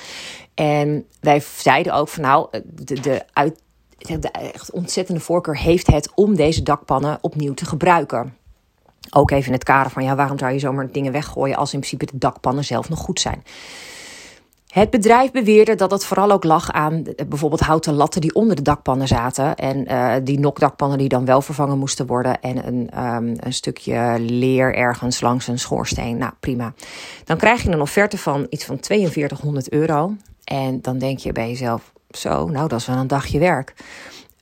En 0.54 1.07
wij 1.21 1.42
zeiden 1.57 1.95
ook 1.95 2.09
van 2.09 2.23
nou, 2.23 2.49
de, 2.64 3.00
de, 3.00 3.23
uit, 3.33 3.62
de 3.99 4.30
echt 4.30 4.71
ontzettende 4.71 5.21
voorkeur 5.21 5.57
heeft 5.57 5.87
het 5.87 6.11
om 6.14 6.37
deze 6.37 6.62
dakpannen 6.62 7.18
opnieuw 7.21 7.54
te 7.54 7.66
gebruiken. 7.66 8.37
Ook 9.11 9.30
even 9.30 9.47
in 9.47 9.52
het 9.52 9.64
kader 9.64 9.92
van 9.92 10.04
ja, 10.04 10.14
waarom 10.14 10.38
zou 10.38 10.52
je 10.52 10.59
zomaar 10.59 10.92
dingen 10.92 11.12
weggooien 11.12 11.57
als 11.57 11.73
in 11.73 11.80
principe 11.80 12.12
de 12.12 12.18
dakpannen 12.18 12.64
zelf 12.64 12.88
nog 12.88 12.99
goed 12.99 13.21
zijn. 13.21 13.45
Het 14.78 14.90
bedrijf 14.90 15.30
beweerde 15.30 15.75
dat 15.75 15.90
het 15.90 16.04
vooral 16.04 16.30
ook 16.30 16.44
lag 16.44 16.70
aan 16.70 17.04
eh, 17.04 17.26
bijvoorbeeld 17.26 17.61
houten 17.61 17.94
latten 17.94 18.20
die 18.20 18.35
onder 18.35 18.56
de 18.56 18.62
dakpannen 18.62 19.08
zaten. 19.08 19.54
En 19.54 19.92
uh, 19.92 20.14
die 20.23 20.38
nokdakpannen 20.38 20.99
die 20.99 21.08
dan 21.08 21.25
wel 21.25 21.42
vervangen 21.42 21.78
moesten 21.78 22.06
worden. 22.06 22.40
En 22.40 22.66
een, 22.66 23.04
um, 23.04 23.37
een 23.40 23.52
stukje 23.52 24.16
leer 24.18 24.75
ergens 24.75 25.20
langs 25.20 25.47
een 25.47 25.58
schoorsteen. 25.58 26.16
Nou, 26.16 26.32
prima. 26.40 26.73
Dan 27.25 27.37
krijg 27.37 27.62
je 27.62 27.70
een 27.70 27.80
offerte 27.80 28.18
van 28.18 28.47
iets 28.50 28.64
van 28.64 28.78
4200 28.80 29.73
euro. 29.73 30.14
En 30.44 30.80
dan 30.80 30.99
denk 30.99 31.18
je 31.18 31.32
bij 31.32 31.49
jezelf, 31.49 31.92
zo, 32.11 32.49
nou 32.49 32.68
dat 32.68 32.80
is 32.80 32.87
wel 32.87 32.97
een 32.97 33.06
dagje 33.06 33.38
werk. 33.38 33.75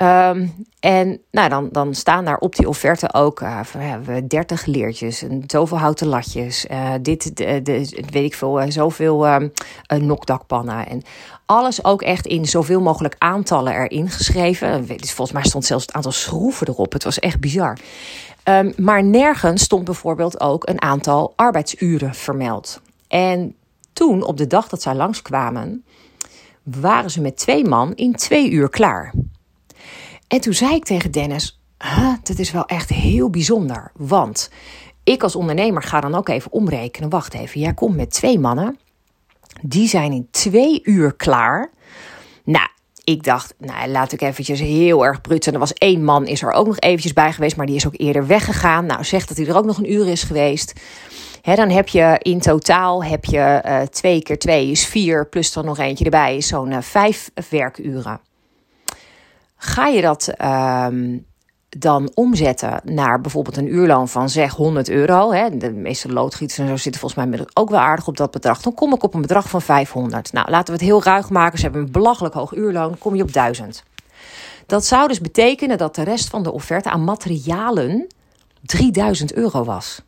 Um, 0.03 0.67
en 0.81 1.21
nou, 1.31 1.49
dan, 1.49 1.69
dan 1.73 1.95
staan 1.95 2.25
daar 2.25 2.39
op 2.39 2.57
die 2.57 2.69
offerte 2.69 3.15
ook 3.15 3.41
uh, 3.41 3.61
van, 3.63 4.27
30 4.27 4.67
leertjes 4.67 5.23
en 5.23 5.43
zoveel 5.47 5.79
houten 5.79 6.07
latjes. 6.07 6.67
Uh, 6.71 6.93
dit, 7.03 7.37
de, 7.37 7.63
de, 7.63 8.03
weet 8.11 8.25
ik 8.25 8.35
veel, 8.35 8.63
uh, 8.63 8.67
zoveel 8.69 9.29
um, 9.29 9.53
nokdakpannen. 9.87 10.89
En 10.89 11.03
alles 11.47 11.85
ook 11.85 12.03
echt 12.03 12.27
in 12.27 12.47
zoveel 12.47 12.81
mogelijk 12.81 13.15
aantallen 13.19 13.73
erin 13.73 14.11
geschreven. 14.11 14.87
Volgens 14.87 15.33
mij 15.33 15.45
stond 15.45 15.65
zelfs 15.65 15.87
het 15.87 15.95
aantal 15.95 16.13
schroeven 16.13 16.69
erop. 16.69 16.93
Het 16.93 17.05
was 17.05 17.19
echt 17.19 17.41
bizar. 17.41 17.79
Um, 18.45 18.73
maar 18.77 19.05
nergens 19.05 19.63
stond 19.63 19.85
bijvoorbeeld 19.85 20.41
ook 20.41 20.69
een 20.69 20.83
aantal 20.83 21.33
arbeidsuren 21.37 22.15
vermeld. 22.15 22.81
En 23.09 23.55
toen, 23.93 24.25
op 24.25 24.37
de 24.37 24.47
dag 24.47 24.69
dat 24.69 24.83
zij 24.83 24.95
langskwamen, 24.95 25.85
waren 26.63 27.11
ze 27.11 27.21
met 27.21 27.37
twee 27.37 27.65
man 27.65 27.95
in 27.95 28.15
twee 28.15 28.51
uur 28.51 28.69
klaar. 28.69 29.13
En 30.29 30.41
toen 30.41 30.55
zei 30.55 30.75
ik 30.75 30.85
tegen 30.85 31.11
Dennis: 31.11 31.61
dat 32.23 32.39
is 32.39 32.51
wel 32.51 32.65
echt 32.65 32.89
heel 32.89 33.31
bijzonder. 33.31 33.93
Want 33.95 34.51
ik 35.05 35.23
als 35.23 35.37
ondernemer 35.37 35.83
ga 35.83 36.01
dan 36.01 36.15
ook 36.15 36.29
even 36.29 36.53
omrekenen. 36.53 37.11
Wacht 37.11 37.35
even, 37.35 37.61
jij 37.61 37.75
komt 37.75 37.97
met 37.97 38.11
twee 38.11 38.39
mannen. 38.39 38.79
Die 39.63 39.89
zijn 39.89 40.13
in 40.13 40.29
twee 40.31 40.81
uur 40.85 41.15
klaar. 41.15 41.71
Nou, 42.45 42.69
ik 43.05 43.23
dacht, 43.23 43.55
nou, 43.59 43.89
laat 43.89 44.13
ik 44.13 44.23
eventjes 44.23 44.61
heel 44.61 45.05
erg 45.05 45.21
brutsen. 45.21 45.53
Er 45.53 45.59
was 45.59 45.73
één 45.73 46.05
man, 46.05 46.27
is 46.27 46.43
er 46.43 46.53
ook 46.53 46.67
nog 46.67 46.79
eventjes 46.79 47.13
bij 47.13 47.33
geweest, 47.33 47.57
maar 47.57 47.67
die 47.67 47.77
is 47.77 47.87
ook 47.87 47.95
eerder 47.97 48.27
weggegaan. 48.27 48.87
Nou, 48.87 49.05
zeg 49.05 49.27
dat 49.27 49.37
hij 49.37 49.47
er 49.47 49.57
ook 49.57 49.65
nog 49.65 49.79
een 49.79 49.93
uur 49.93 50.09
is 50.09 50.23
geweest. 50.23 50.73
He, 51.43 51.55
dan 51.55 51.71
heb 51.71 51.89
je 51.89 52.17
in 52.23 52.41
totaal 52.41 53.05
heb 53.05 53.25
je 53.25 53.63
uh, 53.67 53.81
twee 53.81 54.23
keer 54.23 54.39
twee 54.39 54.71
is 54.71 54.87
vier, 54.87 55.29
plus 55.29 55.57
er 55.57 55.65
nog 55.65 55.79
eentje 55.79 56.05
erbij 56.05 56.37
is 56.37 56.47
zo'n 56.47 56.71
uh, 56.71 56.81
vijf 56.81 57.31
werkuren. 57.51 58.21
Ga 59.57 59.87
je 59.87 60.01
dat 60.01 60.33
um, 60.45 61.27
dan 61.69 62.11
omzetten 62.15 62.81
naar 62.85 63.21
bijvoorbeeld 63.21 63.57
een 63.57 63.75
uurloon 63.75 64.09
van 64.09 64.29
zeg 64.29 64.55
100 64.55 64.89
euro. 64.89 65.33
Hè, 65.33 65.57
de 65.57 65.73
meeste 65.73 66.13
loodgieters 66.13 66.59
en 66.59 66.69
zo 66.69 66.77
zitten 66.77 67.01
volgens 67.01 67.27
mij 67.27 67.47
ook 67.53 67.71
wel 67.71 67.81
aardig 67.81 68.07
op 68.07 68.17
dat 68.17 68.31
bedrag. 68.31 68.61
Dan 68.61 68.75
kom 68.75 68.95
ik 68.95 69.03
op 69.03 69.15
een 69.15 69.21
bedrag 69.21 69.49
van 69.49 69.63
500. 69.63 70.33
Nou, 70.33 70.51
laten 70.51 70.67
we 70.67 70.73
het 70.73 70.89
heel 70.89 71.03
ruig 71.03 71.31
maken. 71.31 71.59
Ze 71.59 71.65
hebben 71.65 71.83
een 71.83 71.91
belachelijk 71.91 72.35
hoog 72.35 72.55
uurloon. 72.55 72.99
kom 72.99 73.15
je 73.15 73.23
op 73.23 73.33
1000. 73.33 73.85
Dat 74.67 74.85
zou 74.85 75.09
dus 75.09 75.21
betekenen 75.21 75.79
dat 75.79 75.95
de 75.95 76.03
rest 76.03 76.29
van 76.29 76.43
de 76.43 76.53
offerte 76.53 76.91
aan 76.91 77.05
materialen 77.05 78.07
3000 78.63 79.35
euro 79.35 79.65
was. 79.65 80.03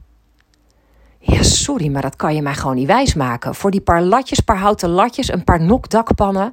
Ja, 1.19 1.43
sorry, 1.43 1.89
maar 1.89 2.03
dat 2.03 2.17
kan 2.17 2.35
je 2.35 2.43
mij 2.43 2.55
gewoon 2.55 2.77
niet 2.77 2.87
wijsmaken. 2.87 3.55
Voor 3.55 3.71
die 3.71 3.81
paar 3.81 4.03
latjes, 4.03 4.41
paar 4.41 4.59
houten 4.59 4.89
latjes, 4.89 5.33
een 5.33 5.45
paar 5.45 5.61
nokdakpannen 5.61 6.53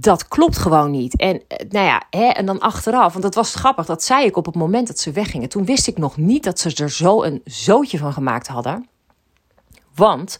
dat 0.00 0.28
klopt 0.28 0.58
gewoon 0.58 0.90
niet. 0.90 1.16
En 1.16 1.42
eh, 1.48 1.68
nou 1.68 1.86
ja, 1.86 2.02
hè, 2.10 2.24
en 2.24 2.46
dan 2.46 2.58
achteraf, 2.58 3.12
want 3.12 3.24
dat 3.24 3.34
was 3.34 3.54
grappig, 3.54 3.86
dat 3.86 4.02
zei 4.02 4.26
ik 4.26 4.36
op 4.36 4.46
het 4.46 4.54
moment 4.54 4.86
dat 4.86 4.98
ze 4.98 5.12
weggingen. 5.12 5.48
Toen 5.48 5.64
wist 5.64 5.86
ik 5.86 5.98
nog 5.98 6.16
niet 6.16 6.44
dat 6.44 6.58
ze 6.58 6.74
er 6.82 6.90
zo 6.90 7.22
een 7.22 7.40
zootje 7.44 7.98
van 7.98 8.12
gemaakt 8.12 8.46
hadden. 8.46 8.88
Want 9.94 10.38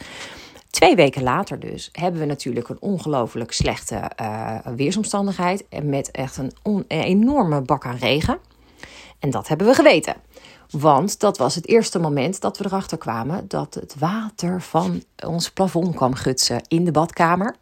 twee 0.70 0.96
weken 0.96 1.22
later 1.22 1.60
dus 1.60 1.88
hebben 1.92 2.20
we 2.20 2.26
natuurlijk 2.26 2.68
een 2.68 2.80
ongelooflijk 2.80 3.52
slechte 3.52 4.10
uh, 4.20 4.58
weersomstandigheid. 4.76 5.64
Met 5.82 6.10
echt 6.10 6.36
een, 6.36 6.52
een 6.62 6.84
enorme 6.88 7.60
bak 7.62 7.86
aan 7.86 7.96
regen. 7.96 8.38
En 9.18 9.30
dat 9.30 9.48
hebben 9.48 9.66
we 9.66 9.74
geweten. 9.74 10.14
Want 10.70 11.20
dat 11.20 11.38
was 11.38 11.54
het 11.54 11.68
eerste 11.68 11.98
moment 11.98 12.40
dat 12.40 12.58
we 12.58 12.64
erachter 12.64 12.98
kwamen 12.98 13.48
dat 13.48 13.74
het 13.74 13.94
water 13.98 14.62
van 14.62 15.02
ons 15.26 15.50
plafond 15.50 15.94
kwam 15.94 16.14
gutsen 16.14 16.62
in 16.68 16.84
de 16.84 16.90
badkamer. 16.90 17.56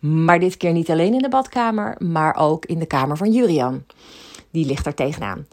Maar 0.00 0.38
dit 0.38 0.56
keer 0.56 0.72
niet 0.72 0.90
alleen 0.90 1.14
in 1.14 1.22
de 1.22 1.28
badkamer, 1.28 1.96
maar 1.98 2.36
ook 2.36 2.66
in 2.66 2.78
de 2.78 2.86
kamer 2.86 3.16
van 3.16 3.32
Jurian. 3.32 3.84
Die 4.50 4.66
ligt 4.66 4.84
daar 4.84 4.94
tegenaan. 4.94 5.46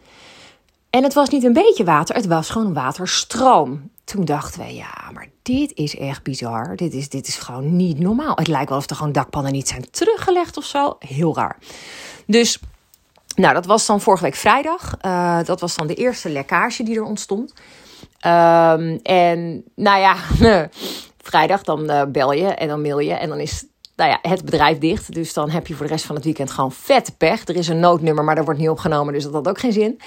En 0.90 1.04
het 1.04 1.14
was 1.14 1.30
niet 1.30 1.44
een 1.44 1.54
beetje 1.54 1.84
water, 1.84 2.16
het 2.16 2.26
was 2.26 2.50
gewoon 2.50 2.74
waterstroom. 2.74 3.90
Toen 4.04 4.26
dachten 4.26 4.62
we, 4.62 4.74
ja, 4.74 5.10
maar 5.14 5.28
dit 5.42 5.72
is 5.74 5.98
echt 5.98 6.24
bizar. 6.24 6.76
Dit 6.76 6.94
is, 6.94 7.10
dit 7.10 7.28
is 7.28 7.38
gewoon 7.38 7.76
niet 7.76 8.00
normaal. 8.00 8.36
Het 8.36 8.48
lijkt 8.48 8.70
wel 8.70 8.78
of 8.78 8.90
er 8.90 8.96
gewoon 8.96 9.12
dakpannen 9.12 9.52
niet 9.52 9.68
zijn 9.68 9.90
teruggelegd 9.92 10.58
of 10.58 10.64
zo. 10.64 10.96
Heel 11.00 11.36
raar. 11.36 11.58
Dus, 12.26 12.60
nou, 13.36 13.54
dat 13.54 13.66
was 13.66 13.86
dan 13.86 14.02
vorige 14.02 14.24
week 14.24 14.36
vrijdag. 14.36 14.98
Uh, 15.02 15.44
dat 15.44 15.60
was 15.60 15.76
dan 15.76 15.88
de 15.88 15.96
eerste 15.96 16.30
lekkage 16.30 16.84
die 16.84 16.96
er 16.96 17.04
ontstond. 17.04 17.54
Um, 18.26 19.00
en, 19.04 19.64
nou 19.76 20.00
ja, 20.00 20.16
vrijdag 21.30 21.64
dan 21.64 21.92
uh, 21.92 22.04
bel 22.08 22.34
je 22.34 22.48
en 22.48 22.68
dan 22.68 22.82
mail 22.82 23.00
je. 23.00 23.14
En 23.14 23.30
dan 23.30 23.40
is 23.40 23.66
nou 24.02 24.14
ja, 24.14 24.30
het 24.30 24.46
bedrijf 24.46 24.78
dicht. 24.78 25.14
Dus 25.14 25.34
dan 25.34 25.50
heb 25.50 25.68
je 25.68 25.76
voor 25.76 25.86
de 25.86 25.92
rest 25.92 26.06
van 26.06 26.16
het 26.16 26.24
weekend 26.24 26.52
gewoon 26.52 26.72
vet 26.72 27.18
pech. 27.18 27.48
Er 27.48 27.56
is 27.56 27.68
een 27.68 27.80
noodnummer, 27.80 28.24
maar 28.24 28.36
dat 28.36 28.46
wordt 28.46 28.60
niet 28.60 28.70
opgenomen. 28.70 29.14
Dus 29.14 29.24
dat 29.24 29.34
had 29.34 29.48
ook 29.48 29.60
geen 29.60 29.72
zin. 29.72 30.00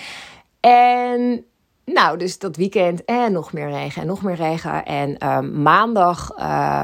En 0.60 1.44
nou, 1.84 2.18
dus 2.18 2.38
dat 2.38 2.56
weekend 2.56 3.04
en 3.04 3.32
nog 3.32 3.52
meer 3.52 3.70
regen 3.70 4.02
en 4.02 4.08
nog 4.08 4.22
meer 4.22 4.34
regen. 4.34 4.84
En 4.84 5.28
um, 5.28 5.62
maandag, 5.62 6.30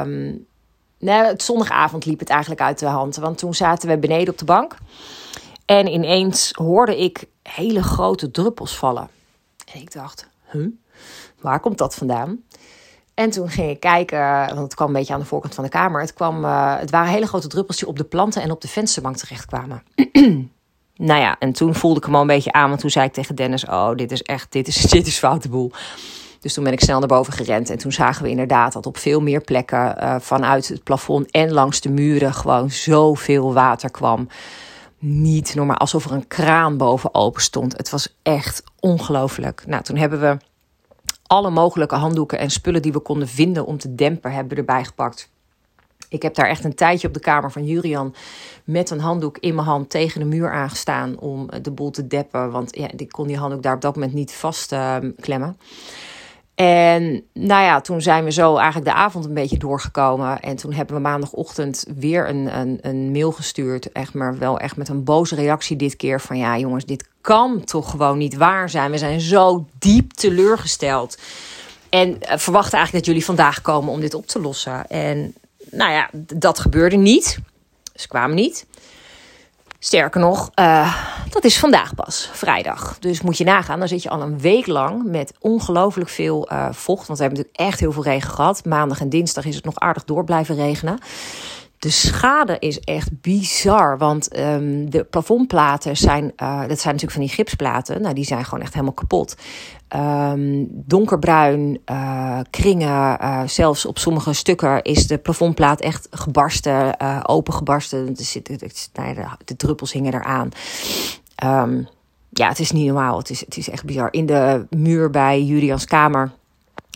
um, 0.07 0.47
het 0.99 1.43
zondagavond 1.43 2.07
liep 2.07 2.19
het 2.19 2.29
eigenlijk 2.29 2.61
uit 2.61 2.79
de 2.79 2.87
hand. 2.87 3.17
Want 3.17 3.38
toen 3.38 3.55
zaten 3.55 3.88
we 3.88 3.99
beneden 3.99 4.33
op 4.33 4.38
de 4.38 4.45
bank. 4.45 4.76
En 5.64 5.87
ineens 5.87 6.50
hoorde 6.52 6.99
ik 6.99 7.25
hele 7.43 7.83
grote 7.83 8.31
druppels 8.31 8.76
vallen. 8.76 9.09
En 9.75 9.81
ik 9.81 9.93
dacht, 9.93 10.29
huh, 10.50 10.69
waar 11.40 11.61
komt 11.61 11.79
dat 11.79 11.95
vandaan? 11.95 12.43
En 13.14 13.31
toen 13.31 13.49
ging 13.49 13.71
ik 13.71 13.81
kijken, 13.81 14.47
want 14.47 14.59
het 14.59 14.75
kwam 14.75 14.88
een 14.88 14.95
beetje 14.95 15.14
aan 15.14 15.21
de 15.21 15.26
voorkant 15.26 15.55
van 15.55 15.64
de 15.64 15.71
kamer. 15.71 16.00
Het, 16.00 16.14
kwam, 16.14 16.45
uh, 16.45 16.79
het 16.79 16.90
waren 16.90 17.12
hele 17.12 17.26
grote 17.26 17.49
druppels 17.49 17.76
die 17.76 17.88
op 17.88 17.97
de 17.97 18.05
planten 18.05 18.43
en 18.43 18.50
op 18.50 18.61
de 18.61 18.69
vensterbank 18.69 19.17
terechtkwamen. 19.17 19.83
nou 20.97 21.21
ja, 21.21 21.37
en 21.38 21.52
toen 21.52 21.75
voelde 21.75 21.99
ik 21.99 22.05
hem 22.05 22.14
al 22.14 22.21
een 22.21 22.26
beetje 22.26 22.52
aan. 22.52 22.69
Want 22.69 22.81
toen 22.81 22.90
zei 22.90 23.07
ik 23.07 23.12
tegen 23.12 23.35
Dennis: 23.35 23.64
Oh, 23.64 23.95
dit 23.95 24.12
is 24.12 24.23
echt, 24.23 24.52
dit 24.52 24.69
is, 24.69 24.76
dit 24.97 25.07
is 25.07 25.19
foute 25.19 25.49
boel. 25.49 25.73
Dus 26.40 26.55
toen 26.55 26.64
ben 26.64 26.73
ik 26.73 26.81
snel 26.81 26.99
naar 26.99 27.09
boven 27.09 27.33
gerend. 27.33 27.71
En 27.71 27.79
toen 27.79 27.93
zagen 27.93 28.23
we 28.23 28.31
inderdaad 28.31 28.73
dat 28.73 28.87
op 28.87 28.97
veel 28.97 29.21
meer 29.21 29.40
plekken 29.40 29.97
uh, 29.99 30.17
vanuit 30.19 30.69
het 30.69 30.83
plafond 30.83 31.31
en 31.31 31.52
langs 31.52 31.81
de 31.81 31.90
muren 31.90 32.35
gewoon 32.35 32.71
zoveel 32.71 33.52
water 33.52 33.90
kwam. 33.90 34.29
Niet 34.99 35.55
normaal, 35.55 35.76
alsof 35.76 36.05
er 36.05 36.12
een 36.12 36.26
kraan 36.26 36.76
boven 36.76 37.14
open 37.14 37.43
stond. 37.43 37.76
Het 37.76 37.90
was 37.90 38.17
echt 38.23 38.62
ongelooflijk. 38.81 39.62
Nou, 39.67 39.83
toen 39.83 39.97
hebben 39.97 40.21
we 40.21 40.37
alle 41.30 41.50
mogelijke 41.50 41.94
handdoeken 41.94 42.38
en 42.38 42.50
spullen 42.50 42.82
die 42.82 42.92
we 42.92 43.00
konden 43.00 43.28
vinden 43.28 43.66
om 43.66 43.78
te 43.78 43.94
dempen, 43.94 44.32
hebben 44.32 44.52
we 44.52 44.58
erbij 44.58 44.84
gepakt. 44.84 45.30
Ik 46.08 46.22
heb 46.22 46.34
daar 46.34 46.49
echt 46.49 46.64
een 46.64 46.75
tijdje 46.75 47.08
op 47.08 47.14
de 47.14 47.20
kamer 47.20 47.52
van 47.52 47.64
Jurian 47.64 48.14
met 48.64 48.90
een 48.90 49.00
handdoek 49.00 49.38
in 49.38 49.54
mijn 49.54 49.66
hand 49.66 49.90
tegen 49.90 50.20
de 50.20 50.26
muur 50.26 50.50
aangestaan 50.50 51.18
om 51.18 51.49
de 51.62 51.70
boel 51.70 51.90
te 51.90 52.06
deppen. 52.06 52.50
Want 52.50 52.76
ja, 52.76 52.90
ik 52.96 53.08
kon 53.08 53.26
die 53.26 53.37
handdoek 53.37 53.62
daar 53.62 53.75
op 53.75 53.80
dat 53.80 53.94
moment 53.94 54.12
niet 54.12 54.32
vastklemmen. 54.32 55.56
Uh, 55.58 55.66
en 56.61 57.23
nou 57.33 57.62
ja, 57.62 57.81
toen 57.81 58.02
zijn 58.02 58.25
we 58.25 58.33
zo 58.33 58.57
eigenlijk 58.57 58.87
de 58.87 58.97
avond 58.97 59.25
een 59.25 59.35
beetje 59.35 59.59
doorgekomen. 59.59 60.40
En 60.40 60.57
toen 60.57 60.73
hebben 60.73 60.95
we 60.95 61.00
maandagochtend 61.00 61.87
weer 61.97 62.29
een, 62.29 62.59
een, 62.59 62.79
een 62.81 63.11
mail 63.11 63.33
gestuurd. 63.33 63.93
Echt 63.93 64.14
maar 64.14 64.38
wel 64.38 64.59
echt 64.59 64.76
met 64.76 64.88
een 64.88 65.05
boze 65.05 65.35
reactie 65.35 65.76
dit 65.76 65.97
keer. 65.97 66.21
Van 66.21 66.38
ja 66.38 66.59
jongens, 66.59 66.85
dit 66.85 67.09
kan 67.21 67.64
toch 67.64 67.90
gewoon 67.90 68.19
niet 68.19 68.37
waar 68.37 68.71
zijn. 68.71 68.90
We 68.90 68.99
zijn 68.99 69.21
zo 69.21 69.67
diep 69.79 70.12
teleurgesteld. 70.12 71.19
En 71.88 72.09
uh, 72.09 72.17
verwachten 72.37 72.79
eigenlijk 72.79 72.93
dat 72.93 73.07
jullie 73.07 73.25
vandaag 73.25 73.61
komen 73.61 73.93
om 73.93 74.00
dit 74.00 74.14
op 74.14 74.26
te 74.26 74.40
lossen. 74.40 74.88
En 74.88 75.35
nou 75.71 75.93
ja, 75.93 76.11
dat 76.35 76.59
gebeurde 76.59 76.97
niet. 76.97 77.38
Ze 77.95 78.09
kwamen 78.09 78.37
niet. 78.37 78.67
Sterker 79.82 80.20
nog, 80.20 80.50
uh, 80.54 80.96
dat 81.30 81.44
is 81.44 81.58
vandaag 81.58 81.94
pas, 81.94 82.30
vrijdag. 82.32 82.99
Dus 82.99 83.20
moet 83.20 83.38
je 83.38 83.44
nagaan, 83.44 83.78
dan 83.78 83.88
zit 83.88 84.02
je 84.02 84.10
al 84.10 84.22
een 84.22 84.38
week 84.38 84.66
lang 84.66 85.04
met 85.04 85.32
ongelooflijk 85.38 86.08
veel 86.08 86.52
uh, 86.52 86.66
vocht. 86.70 87.06
Want 87.06 87.18
we 87.18 87.25
hebben 87.25 87.42
natuurlijk 87.42 87.70
echt 87.70 87.80
heel 87.80 87.92
veel 87.92 88.02
regen 88.02 88.30
gehad. 88.30 88.64
Maandag 88.64 89.00
en 89.00 89.08
dinsdag 89.08 89.44
is 89.44 89.54
het 89.54 89.64
nog 89.64 89.78
aardig 89.78 90.04
door 90.04 90.25
blijven 90.25 90.54
regenen. 90.54 90.99
De 91.80 91.90
schade 91.90 92.56
is 92.58 92.80
echt 92.80 93.20
bizar, 93.20 93.99
want 93.99 94.38
um, 94.38 94.90
de 94.90 95.04
plafondplaten 95.04 95.96
zijn, 95.96 96.25
uh, 96.25 96.58
dat 96.58 96.80
zijn 96.80 96.94
natuurlijk 96.94 97.12
van 97.12 97.20
die 97.20 97.28
gipsplaten, 97.28 98.02
nou 98.02 98.14
die 98.14 98.25
zijn 98.25 98.44
gewoon 98.44 98.60
echt 98.60 98.72
helemaal 98.72 98.94
kapot. 98.94 99.37
Um, 99.96 100.66
donkerbruin, 100.70 101.80
uh, 101.90 102.40
kringen, 102.50 103.18
uh, 103.22 103.42
zelfs 103.46 103.87
op 103.87 103.99
sommige 103.99 104.32
stukken 104.32 104.82
is 104.82 105.06
de 105.06 105.18
plafondplaat 105.18 105.80
echt 105.80 106.08
gebarsten, 106.10 107.00
opengebarsten. 107.28 108.16
Nou 108.94 109.14
de, 109.44 109.56
druppels 109.56 109.92
hingen 109.92 110.14
eraan. 110.14 110.49
Um, 111.44 111.88
ja, 112.30 112.49
het 112.49 112.58
is 112.58 112.70
niet 112.70 112.87
normaal, 112.87 113.18
het 113.18 113.30
is, 113.30 113.40
het 113.40 113.56
is 113.56 113.70
echt 113.70 113.84
bizar. 113.84 114.08
In 114.12 114.26
de 114.26 114.66
muur 114.70 115.10
bij 115.10 115.42
Julians 115.42 115.84
kamer 115.84 116.32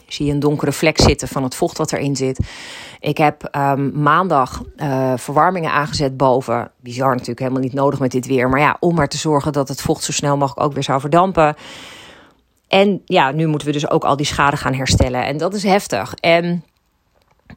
zie 0.07 0.27
je 0.27 0.33
een 0.33 0.41
donkere 0.41 0.73
vlek 0.73 1.01
zitten 1.01 1.29
van 1.29 1.43
het 1.43 1.55
vocht 1.55 1.79
wat 1.79 1.93
erin 1.93 2.17
zit. 2.17 2.39
Ik 3.05 3.19
heb 3.19 3.57
um, 3.57 4.03
maandag 4.03 4.63
uh, 4.77 5.13
verwarmingen 5.17 5.71
aangezet 5.71 6.17
boven. 6.17 6.71
Bizar 6.81 7.11
natuurlijk, 7.11 7.39
helemaal 7.39 7.63
niet 7.63 7.73
nodig 7.73 7.99
met 7.99 8.11
dit 8.11 8.27
weer. 8.27 8.49
Maar 8.49 8.61
ja, 8.61 8.77
om 8.81 8.95
maar 8.95 9.09
te 9.09 9.17
zorgen 9.17 9.53
dat 9.53 9.69
het 9.69 9.81
vocht 9.81 10.03
zo 10.03 10.13
snel 10.13 10.37
mogelijk 10.37 10.67
ook 10.67 10.73
weer 10.73 10.83
zou 10.83 11.01
verdampen. 11.01 11.55
En 12.69 13.03
ja, 13.05 13.31
nu 13.31 13.47
moeten 13.47 13.67
we 13.67 13.73
dus 13.73 13.91
ook 13.91 14.05
al 14.05 14.17
die 14.17 14.27
schade 14.27 14.57
gaan 14.57 14.75
herstellen. 14.75 15.25
En 15.25 15.37
dat 15.37 15.55
is 15.55 15.63
heftig. 15.63 16.15
En 16.15 16.65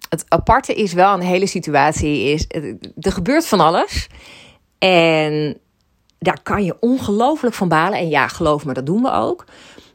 het 0.09 0.25
aparte 0.27 0.73
is 0.73 0.93
wel 0.93 1.13
een 1.13 1.21
hele 1.21 1.47
situatie. 1.47 2.23
Is, 2.23 2.45
er 2.99 3.11
gebeurt 3.11 3.47
van 3.47 3.59
alles. 3.59 4.09
En 4.77 5.57
daar 6.19 6.39
kan 6.43 6.63
je 6.63 6.77
ongelooflijk 6.79 7.55
van 7.55 7.67
balen. 7.67 7.99
En 7.99 8.09
ja, 8.09 8.27
geloof 8.27 8.65
me, 8.65 8.73
dat 8.73 8.85
doen 8.85 9.01
we 9.01 9.11
ook. 9.11 9.45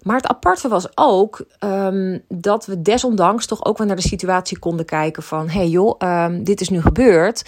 Maar 0.03 0.17
het 0.17 0.27
aparte 0.27 0.69
was 0.69 0.87
ook 0.95 1.45
um, 1.61 2.23
dat 2.29 2.67
we 2.67 2.83
desondanks 2.83 3.47
toch 3.47 3.65
ook 3.65 3.79
wel 3.79 3.87
naar 3.87 3.97
de 3.97 4.03
situatie 4.03 4.59
konden 4.59 4.87
kijken 4.87 5.23
van... 5.23 5.49
hé 5.49 5.59
hey 5.59 5.69
joh, 5.69 5.95
um, 5.99 6.45
dit 6.45 6.61
is 6.61 6.69
nu 6.69 6.81
gebeurd. 6.81 7.45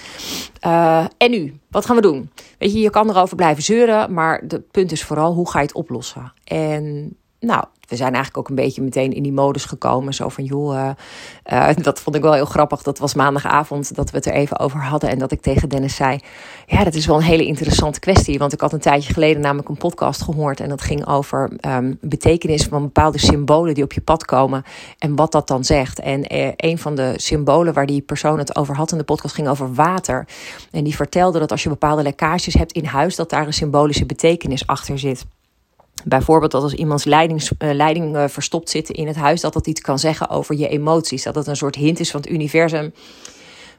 Uh, 0.67 1.05
en 1.17 1.31
nu? 1.31 1.59
Wat 1.71 1.87
gaan 1.87 1.97
we 1.97 2.03
doen? 2.03 2.31
Weet 2.59 2.73
je, 2.73 2.79
je 2.79 2.91
kan 2.91 3.11
erover 3.11 3.37
blijven 3.37 3.63
zeuren, 3.63 4.13
maar 4.13 4.43
het 4.49 4.71
punt 4.71 4.93
is 4.93 5.05
vooral 5.05 5.33
hoe 5.33 5.51
ga 5.51 5.59
je 5.59 5.67
het 5.67 5.75
oplossen? 5.75 6.33
En 6.45 7.17
nou, 7.45 7.65
we 7.89 7.97
zijn 7.97 8.15
eigenlijk 8.15 8.39
ook 8.39 8.49
een 8.49 8.65
beetje 8.65 8.83
meteen 8.83 9.13
in 9.13 9.23
die 9.23 9.33
modus 9.33 9.65
gekomen. 9.65 10.15
Zo 10.15 10.29
van, 10.29 10.45
joh, 10.45 10.75
uh, 10.75 10.91
uh, 11.53 11.77
dat 11.83 12.01
vond 12.01 12.17
ik 12.17 12.23
wel 12.23 12.33
heel 12.33 12.45
grappig. 12.45 12.83
Dat 12.83 12.99
was 12.99 13.15
maandagavond 13.15 13.95
dat 13.95 14.11
we 14.11 14.17
het 14.17 14.27
er 14.27 14.33
even 14.33 14.59
over 14.59 14.83
hadden. 14.83 15.11
En 15.11 15.19
dat 15.19 15.33
ik 15.33 15.41
tegen 15.41 15.69
Dennis 15.69 15.97
zei, 15.97 16.19
ja, 16.67 16.85
dat 16.85 16.95
is 16.95 17.07
wel 17.07 17.17
een 17.17 17.23
hele 17.23 17.47
interessante 17.47 18.01
kwestie. 18.01 18.39
Want 18.39 18.53
ik 18.53 18.61
had 18.61 18.73
een 18.73 18.81
tijdje 18.81 19.13
geleden 19.13 19.43
namelijk 19.43 19.69
een 19.69 19.77
podcast 19.77 20.23
gehoord. 20.23 20.61
En 20.61 20.69
dat 20.69 20.83
ging 20.83 21.07
over 21.07 21.51
um, 21.61 21.99
betekenis 22.01 22.65
van 22.65 22.83
bepaalde 22.83 23.19
symbolen 23.19 23.75
die 23.75 23.85
op 23.85 23.93
je 23.93 24.01
pad 24.01 24.25
komen. 24.25 24.65
En 24.99 25.17
wat 25.17 25.33
dat 25.33 25.49
dan 25.49 25.65
zegt. 25.65 26.01
En 26.01 26.35
uh, 26.35 26.49
een 26.57 26.79
van 26.79 26.95
de 26.95 27.13
symbolen 27.17 27.73
waar 27.73 27.87
die 27.87 28.01
persoon 28.01 28.39
het 28.39 28.57
over 28.57 28.77
had 28.77 28.93
in 28.93 28.99
de 28.99 29.05
podcast 29.05 29.35
ging 29.35 29.49
over 29.49 29.75
water. 29.75 30.27
En 30.71 30.85
die 30.85 30.97
vertelde 30.97 31.39
dat 31.39 31.51
als 31.51 31.63
je 31.63 31.69
bepaalde 31.69 32.03
lekkages 32.03 32.55
hebt 32.55 32.73
in 32.73 32.85
huis, 32.85 33.17
dat 33.17 33.31
daar 33.31 33.47
een 33.47 33.53
symbolische 33.53 34.07
betekenis 34.07 34.67
achter 34.67 34.99
zit. 34.99 35.25
Bijvoorbeeld 36.05 36.51
dat 36.51 36.63
als 36.63 36.75
iemands 36.75 37.05
leiding, 37.05 37.43
uh, 37.43 37.73
leiding 37.73 38.17
uh, 38.17 38.25
verstopt 38.29 38.71
zit 38.71 38.91
in 38.91 39.07
het 39.07 39.17
huis, 39.17 39.41
dat 39.41 39.53
dat 39.53 39.67
iets 39.67 39.81
kan 39.81 39.99
zeggen 39.99 40.29
over 40.29 40.55
je 40.55 40.69
emoties. 40.69 41.23
Dat 41.23 41.35
het 41.35 41.47
een 41.47 41.57
soort 41.57 41.75
hint 41.75 42.01
is 42.01 42.11
van 42.11 42.21
het 42.21 42.31
universum. 42.31 42.93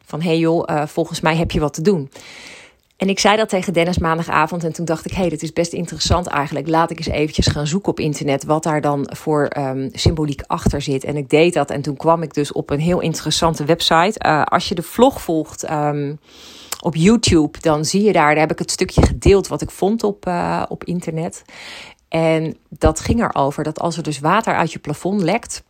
Van 0.05 0.21
hé 0.21 0.27
hey 0.27 0.37
joh, 0.37 0.69
uh, 0.69 0.85
volgens 0.85 1.21
mij 1.21 1.35
heb 1.35 1.51
je 1.51 1.59
wat 1.59 1.73
te 1.73 1.81
doen. 1.81 2.09
En 2.97 3.09
ik 3.09 3.19
zei 3.19 3.37
dat 3.37 3.49
tegen 3.49 3.73
Dennis 3.73 3.97
maandagavond 3.97 4.63
en 4.63 4.73
toen 4.73 4.85
dacht 4.85 5.05
ik, 5.05 5.11
hé, 5.11 5.19
hey, 5.19 5.29
dit 5.29 5.43
is 5.43 5.53
best 5.53 5.73
interessant 5.73 6.27
eigenlijk. 6.27 6.67
Laat 6.67 6.91
ik 6.91 6.97
eens 6.97 7.07
eventjes 7.07 7.47
gaan 7.47 7.67
zoeken 7.67 7.91
op 7.91 7.99
internet 7.99 8.43
wat 8.43 8.63
daar 8.63 8.81
dan 8.81 9.09
voor 9.13 9.51
um, 9.57 9.89
symboliek 9.91 10.41
achter 10.47 10.81
zit. 10.81 11.03
En 11.03 11.17
ik 11.17 11.29
deed 11.29 11.53
dat 11.53 11.71
en 11.71 11.81
toen 11.81 11.97
kwam 11.97 12.21
ik 12.21 12.33
dus 12.33 12.51
op 12.51 12.69
een 12.69 12.79
heel 12.79 12.99
interessante 12.99 13.65
website. 13.65 14.45
als 14.45 14.69
je 14.69 14.75
de 14.75 14.81
vlog 14.81 15.21
volgt 15.21 15.69
um, 15.69 16.19
op 16.81 16.95
YouTube, 16.95 17.59
dan 17.59 17.85
zie 17.85 18.03
je 18.03 18.11
daar, 18.11 18.31
daar 18.31 18.39
heb 18.39 18.51
ik 18.51 18.59
het 18.59 18.71
stukje 18.71 19.05
gedeeld 19.05 19.47
wat 19.47 19.61
ik 19.61 19.71
vond 19.71 20.03
op, 20.03 20.31
op 20.67 20.83
internet. 20.83 21.43
En 22.15 22.57
dat 22.69 22.99
ging 22.99 23.23
erover 23.23 23.63
dat 23.63 23.79
als 23.79 23.97
er 23.97 24.03
dus 24.03 24.19
water 24.19 24.55
uit 24.55 24.71
je 24.71 24.79
plafond 24.79 25.21
lekt, 25.21 25.63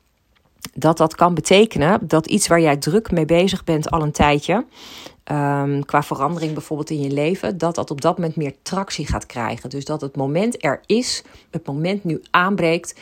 dat 0.74 0.98
dat 0.98 1.16
kan 1.16 1.34
betekenen 1.34 2.08
dat 2.08 2.28
iets 2.28 2.48
waar 2.48 2.62
jij 2.62 2.78
druk 2.78 3.12
mee 3.12 3.26
bezig 3.26 3.64
bent 3.64 3.90
al 3.90 4.02
een 4.02 4.12
tijdje, 4.12 4.66
um, 5.32 5.86
qua 5.86 6.04
verandering 6.04 6.54
bijvoorbeeld 6.54 6.90
in 6.90 7.02
je 7.02 7.12
leven, 7.12 7.58
dat 7.58 7.76
dat 7.76 7.92
op 7.92 8.02
dat 8.02 8.18
moment 8.18 8.36
meer 8.36 8.54
tractie 8.62 9.08
gaat 9.08 9.26
krijgen. 9.26 9.70
Dus 9.70 9.86
dat 9.86 10.02
het 10.02 10.16
moment 10.16 10.64
er 10.64 10.82
is, 10.86 11.24
het 11.52 11.66
moment 11.66 12.04
nu 12.04 12.22
aanbreekt, 12.32 13.00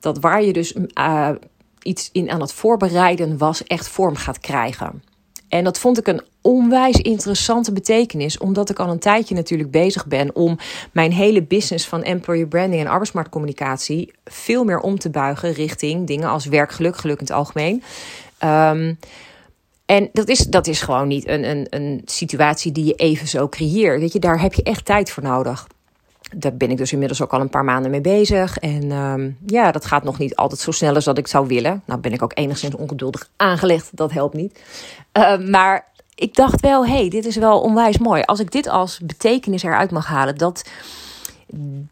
dat 0.00 0.18
waar 0.18 0.42
je 0.42 0.52
dus 0.52 0.74
uh, 0.74 1.30
iets 1.82 2.08
in 2.12 2.30
aan 2.30 2.40
het 2.40 2.52
voorbereiden 2.52 3.38
was, 3.38 3.64
echt 3.64 3.88
vorm 3.88 4.16
gaat 4.16 4.40
krijgen. 4.40 5.02
En 5.48 5.64
dat 5.64 5.78
vond 5.78 5.98
ik 5.98 6.06
een 6.06 6.22
onwijs 6.40 6.96
interessante 6.96 7.72
betekenis, 7.72 8.38
omdat 8.38 8.70
ik 8.70 8.78
al 8.78 8.90
een 8.90 8.98
tijdje 8.98 9.34
natuurlijk 9.34 9.70
bezig 9.70 10.06
ben 10.06 10.34
om 10.34 10.58
mijn 10.92 11.12
hele 11.12 11.42
business 11.42 11.86
van 11.86 12.02
employer 12.02 12.46
branding 12.46 12.80
en 12.80 12.88
arbeidsmarktcommunicatie 12.88 14.12
veel 14.24 14.64
meer 14.64 14.80
om 14.80 14.98
te 14.98 15.10
buigen 15.10 15.52
richting 15.52 16.06
dingen 16.06 16.28
als 16.28 16.46
werkgeluk, 16.46 16.96
geluk 16.96 17.18
in 17.18 17.26
het 17.26 17.34
algemeen. 17.34 17.82
Um, 18.44 18.98
en 19.86 20.08
dat 20.12 20.28
is, 20.28 20.38
dat 20.38 20.66
is 20.66 20.80
gewoon 20.80 21.08
niet 21.08 21.28
een, 21.28 21.50
een, 21.50 21.66
een 21.70 22.02
situatie 22.04 22.72
die 22.72 22.84
je 22.84 22.94
even 22.94 23.28
zo 23.28 23.48
creëert. 23.48 24.00
Weet 24.00 24.12
je, 24.12 24.18
daar 24.18 24.40
heb 24.40 24.54
je 24.54 24.62
echt 24.62 24.84
tijd 24.84 25.10
voor 25.10 25.22
nodig. 25.22 25.66
Daar 26.36 26.56
ben 26.56 26.70
ik 26.70 26.76
dus 26.76 26.92
inmiddels 26.92 27.22
ook 27.22 27.32
al 27.32 27.40
een 27.40 27.50
paar 27.50 27.64
maanden 27.64 27.90
mee 27.90 28.00
bezig. 28.00 28.58
En 28.58 28.90
um, 28.90 29.36
ja, 29.46 29.72
dat 29.72 29.84
gaat 29.84 30.04
nog 30.04 30.18
niet 30.18 30.36
altijd 30.36 30.60
zo 30.60 30.70
snel 30.70 30.94
als 30.94 31.04
dat 31.04 31.18
ik 31.18 31.26
zou 31.26 31.46
willen. 31.46 31.82
Nou 31.84 32.00
ben 32.00 32.12
ik 32.12 32.22
ook 32.22 32.32
enigszins 32.34 32.74
ongeduldig 32.74 33.30
aangelegd. 33.36 33.96
Dat 33.96 34.12
helpt 34.12 34.34
niet. 34.34 34.62
Uh, 35.12 35.38
maar 35.38 35.86
ik 36.14 36.34
dacht 36.34 36.60
wel, 36.60 36.86
hé, 36.86 36.92
hey, 36.92 37.08
dit 37.08 37.26
is 37.26 37.36
wel 37.36 37.60
onwijs 37.60 37.98
mooi. 37.98 38.22
Als 38.22 38.40
ik 38.40 38.50
dit 38.50 38.68
als 38.68 39.00
betekenis 39.02 39.62
eruit 39.62 39.90
mag 39.90 40.06
halen, 40.06 40.36
dat 40.36 40.68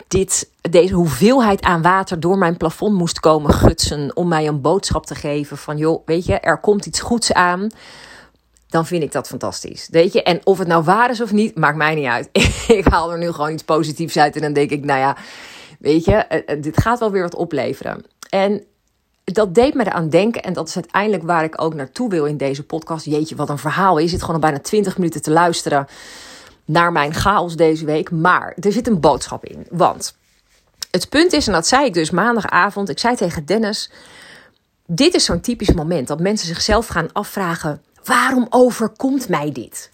dit, 0.09 0.51
deze 0.70 0.94
hoeveelheid 0.94 1.62
aan 1.62 1.83
water 1.83 2.20
door 2.20 2.38
mijn 2.38 2.57
plafond 2.57 2.94
moest 2.94 3.20
komen 3.20 3.53
gutsen 3.53 4.16
om 4.16 4.29
mij 4.29 4.46
een 4.46 4.61
boodschap 4.61 5.07
te 5.07 5.14
geven 5.14 5.57
van, 5.57 5.77
joh, 5.77 6.03
weet 6.07 6.27
je, 6.27 6.40
er 6.40 6.59
komt 6.59 6.87
iets 6.87 7.01
goeds 7.01 7.33
aan 7.33 7.68
dan 8.77 8.87
vind 8.87 9.03
ik 9.03 9.12
dat 9.12 9.29
fantastisch. 9.29 9.89
Weet 9.91 10.12
je, 10.12 10.23
en 10.23 10.41
of 10.45 10.59
het 10.59 10.69
nou 10.69 10.85
waar 10.85 11.11
is 11.11 11.21
of 11.21 11.33
niet, 11.33 11.57
maakt 11.57 11.77
mij 11.77 11.95
niet 11.95 12.07
uit. 12.07 12.29
ik 12.81 12.85
haal 12.85 13.12
er 13.12 13.19
nu 13.19 13.33
gewoon 13.33 13.53
iets 13.53 13.65
positiefs 13.65 14.17
uit 14.17 14.35
en 14.35 14.43
dan 14.43 14.53
denk 14.53 14.71
ik, 14.71 14.85
nou 14.85 15.01
ja, 15.01 15.17
weet 15.79 16.05
je, 16.05 16.45
dit 16.61 16.81
gaat 16.81 16.99
wel 16.99 17.11
weer 17.11 17.23
wat 17.23 17.35
opleveren. 17.35 18.05
En 18.31 18.65
dat 19.25 19.55
deed 19.55 19.75
me 19.75 19.87
eraan 19.87 20.09
denken. 20.09 20.43
En 20.43 20.53
dat 20.53 20.69
is 20.69 20.75
uiteindelijk 20.75 21.23
waar 21.23 21.45
ik 21.45 21.62
ook 21.62 21.75
naartoe 21.75 22.11
wil 22.11 22.25
in 22.25 22.37
deze 22.37 22.62
podcast. 22.62 23.05
Jeetje, 23.05 23.37
wat 23.37 23.49
een 23.49 23.59
verhaal. 23.59 23.99
Je 23.99 24.09
zit 24.09 24.21
gewoon 24.21 24.35
al 24.35 24.41
bijna 24.41 24.59
20 24.59 24.97
minuten 24.99 25.23
te 25.23 25.31
luisteren 25.31 25.87
naar 26.65 26.93
mijn 26.93 27.15
chaos 27.15 27.57
deze 27.57 27.85
week. 27.85 28.11
Maar 28.11 28.57
er 28.61 28.73
zit 28.73 28.87
een 28.87 29.01
boodschap 29.01 29.45
in. 29.45 29.67
Want 29.71 30.17
het 30.91 31.09
punt 31.09 31.33
is, 31.33 31.47
en 31.47 31.53
dat 31.53 31.67
zei 31.67 31.85
ik 31.85 31.95
dus 31.95 32.11
maandagavond. 32.11 32.89
Ik 32.89 32.99
zei 32.99 33.17
tegen 33.17 33.47
Dennis. 33.47 33.91
dit 34.87 35.15
is 35.15 35.25
zo'n 35.25 35.41
typisch 35.41 35.73
moment 35.73 36.09
dat 36.09 36.21
mensen 36.21 36.47
zichzelf 36.47 36.87
gaan 36.87 37.12
afvragen: 37.12 37.83
waarom 38.07 38.47
overkomt 38.51 39.29
mij 39.29 39.53
dit? 39.53 39.90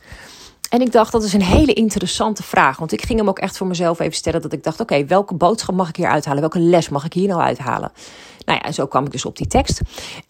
En 0.72 0.80
ik 0.80 0.92
dacht, 0.92 1.12
dat 1.12 1.22
is 1.22 1.32
een 1.32 1.42
hele 1.42 1.72
interessante 1.72 2.42
vraag. 2.42 2.78
Want 2.78 2.92
ik 2.92 3.02
ging 3.02 3.18
hem 3.18 3.28
ook 3.28 3.38
echt 3.38 3.56
voor 3.56 3.66
mezelf 3.66 4.00
even 4.00 4.14
stellen. 4.14 4.42
Dat 4.42 4.52
ik 4.52 4.64
dacht, 4.64 4.80
oké, 4.80 5.06
welke 5.06 5.34
boodschap 5.34 5.74
mag 5.74 5.88
ik 5.88 5.96
hier 5.96 6.08
uithalen? 6.08 6.40
Welke 6.40 6.58
les 6.58 6.88
mag 6.88 7.04
ik 7.04 7.12
hier 7.12 7.28
nou 7.28 7.40
uithalen? 7.40 7.92
Nou 8.44 8.58
ja, 8.58 8.64
en 8.64 8.74
zo 8.74 8.86
kwam 8.86 9.04
ik 9.04 9.12
dus 9.12 9.24
op 9.24 9.36
die 9.36 9.46
tekst. 9.46 9.80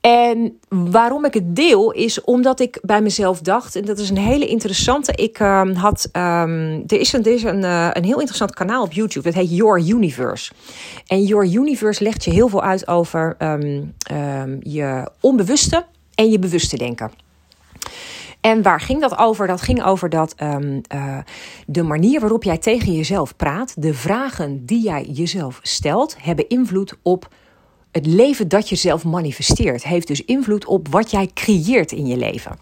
En 0.01 0.59
waarom 0.69 1.25
ik 1.25 1.35
het 1.35 1.57
deel, 1.57 1.91
is 1.91 2.21
omdat 2.21 2.61
ik 2.61 2.79
bij 2.83 3.03
mezelf 3.03 3.41
dacht, 3.41 3.77
en 3.77 3.85
dat 3.85 3.99
is 3.99 4.11
een 4.11 4.19
hele 4.19 4.47
interessante. 4.47 5.13
Ik 5.13 5.39
uh, 5.41 5.63
had, 5.75 6.09
um, 6.13 6.83
er 6.87 7.01
is, 7.01 7.13
een, 7.13 7.25
er 7.25 7.33
is 7.33 7.43
een, 7.43 7.63
uh, 7.63 7.89
een 7.93 8.05
heel 8.05 8.19
interessant 8.19 8.55
kanaal 8.55 8.83
op 8.83 8.93
YouTube, 8.93 9.25
dat 9.31 9.35
heet 9.35 9.57
Your 9.57 9.89
Universe. 9.89 10.53
En 11.07 11.23
Your 11.23 11.47
Universe 11.47 12.03
legt 12.03 12.25
je 12.25 12.31
heel 12.31 12.49
veel 12.49 12.63
uit 12.63 12.89
over 12.89 13.37
um, 13.39 13.95
je 14.61 15.11
onbewuste 15.21 15.85
en 16.15 16.31
je 16.31 16.39
bewuste 16.39 16.77
denken. 16.77 17.22
En 18.43 18.63
waar 18.63 18.81
ging 18.81 19.01
dat 19.01 19.19
over? 19.19 19.47
Dat 19.47 19.61
ging 19.61 19.85
over 19.85 20.09
dat 20.09 20.35
um, 20.43 20.81
uh, 20.95 21.19
de 21.67 21.83
manier 21.83 22.21
waarop 22.21 22.43
jij 22.43 22.59
tegen 22.59 22.93
jezelf 22.93 23.37
praat, 23.37 23.83
de 23.83 23.95
vragen 23.95 24.67
die 24.67 24.83
jij 24.83 25.05
jezelf 25.05 25.59
stelt, 25.63 26.17
hebben 26.19 26.49
invloed 26.49 26.95
op 27.03 27.29
het 27.91 28.07
leven 28.07 28.49
dat 28.49 28.69
je 28.69 28.77
zelf 28.77 29.05
manifesteert. 29.05 29.85
Heeft 29.85 30.07
dus 30.07 30.25
invloed 30.25 30.65
op 30.65 30.89
wat 30.89 31.11
jij 31.11 31.31
creëert 31.35 31.93
in 31.93 32.07
je 32.07 32.17
leven. 32.17 32.59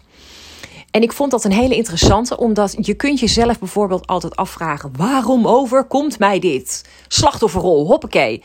En 0.91 1.01
ik 1.01 1.13
vond 1.13 1.31
dat 1.31 1.43
een 1.43 1.51
hele 1.51 1.75
interessante, 1.75 2.37
omdat 2.37 2.75
je 2.79 2.93
kunt 2.93 3.19
jezelf 3.19 3.59
bijvoorbeeld 3.59 4.07
altijd 4.07 4.35
afvragen: 4.35 4.91
waarom 4.97 5.47
overkomt 5.47 6.19
mij 6.19 6.39
dit? 6.39 6.85
Slachtofferrol, 7.07 7.85
hoppakee. 7.85 8.43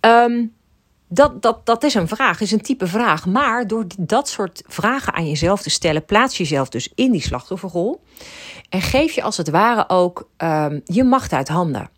Um, 0.00 0.52
dat, 1.08 1.42
dat, 1.42 1.66
dat 1.66 1.84
is 1.84 1.94
een 1.94 2.08
vraag, 2.08 2.40
is 2.40 2.52
een 2.52 2.60
type 2.60 2.86
vraag. 2.86 3.26
Maar 3.26 3.66
door 3.66 3.86
dat 3.98 4.28
soort 4.28 4.62
vragen 4.66 5.12
aan 5.12 5.28
jezelf 5.28 5.62
te 5.62 5.70
stellen, 5.70 6.04
plaats 6.04 6.36
je 6.36 6.42
jezelf 6.42 6.68
dus 6.68 6.92
in 6.94 7.12
die 7.12 7.22
slachtofferrol. 7.22 8.00
En 8.68 8.80
geef 8.80 9.12
je 9.12 9.22
als 9.22 9.36
het 9.36 9.50
ware 9.50 9.88
ook 9.88 10.28
um, 10.38 10.80
je 10.84 11.04
macht 11.04 11.32
uit 11.32 11.48
handen. 11.48 11.90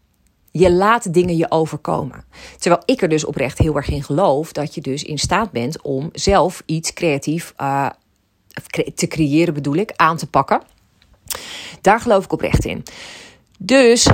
Je 0.53 0.73
laat 0.73 1.15
dingen 1.15 1.37
je 1.37 1.51
overkomen. 1.51 2.25
Terwijl 2.59 2.83
ik 2.85 3.03
er 3.03 3.09
dus 3.09 3.25
oprecht 3.25 3.59
heel 3.59 3.77
erg 3.77 3.89
in 3.89 4.03
geloof 4.03 4.53
dat 4.53 4.75
je 4.75 4.81
dus 4.81 5.03
in 5.03 5.19
staat 5.19 5.51
bent 5.51 5.83
om 5.83 6.09
zelf 6.13 6.63
iets 6.67 6.93
creatief 6.93 7.55
uh, 7.61 7.91
te 8.95 9.07
creëren, 9.07 9.55
bedoel 9.55 9.75
ik, 9.75 9.93
aan 9.97 10.17
te 10.17 10.27
pakken. 10.27 10.63
Daar 11.81 12.01
geloof 12.01 12.25
ik 12.25 12.33
oprecht 12.33 12.65
in. 12.65 12.83
Dus 13.59 14.09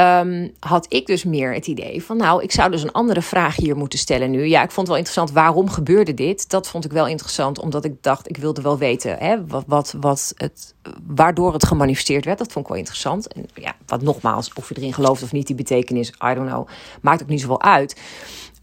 um, 0.00 0.52
had 0.60 0.86
ik 0.88 1.06
dus 1.06 1.24
meer 1.24 1.54
het 1.54 1.66
idee 1.66 2.04
van, 2.04 2.16
nou, 2.16 2.42
ik 2.42 2.52
zou 2.52 2.70
dus 2.70 2.82
een 2.82 2.92
andere 2.92 3.22
vraag 3.22 3.56
hier 3.56 3.76
moeten 3.76 3.98
stellen 3.98 4.30
nu. 4.30 4.44
Ja, 4.44 4.62
ik 4.62 4.70
vond 4.70 4.76
het 4.76 4.88
wel 4.88 4.96
interessant, 4.96 5.30
waarom 5.30 5.70
gebeurde 5.70 6.14
dit? 6.14 6.50
Dat 6.50 6.68
vond 6.68 6.84
ik 6.84 6.92
wel 6.92 7.06
interessant, 7.06 7.58
omdat 7.58 7.84
ik 7.84 8.02
dacht, 8.02 8.28
ik 8.28 8.36
wilde 8.36 8.62
wel 8.62 8.78
weten 8.78 9.16
hè, 9.18 9.46
wat, 9.46 9.64
wat, 9.66 9.94
wat 10.00 10.32
het, 10.36 10.74
waardoor 11.06 11.52
het 11.52 11.66
gemanifesteerd 11.66 12.24
werd. 12.24 12.38
Dat 12.38 12.52
vond 12.52 12.64
ik 12.64 12.70
wel 12.70 12.80
interessant. 12.80 13.32
En 13.32 13.46
ja, 13.54 13.74
wat 13.86 14.02
nogmaals, 14.02 14.52
of 14.54 14.68
je 14.68 14.74
erin 14.76 14.94
gelooft 14.94 15.22
of 15.22 15.32
niet, 15.32 15.46
die 15.46 15.56
betekenis, 15.56 16.08
I 16.08 16.34
don't 16.34 16.48
know, 16.48 16.68
maakt 17.00 17.22
ook 17.22 17.28
niet 17.28 17.40
zoveel 17.40 17.62
uit. 17.62 18.00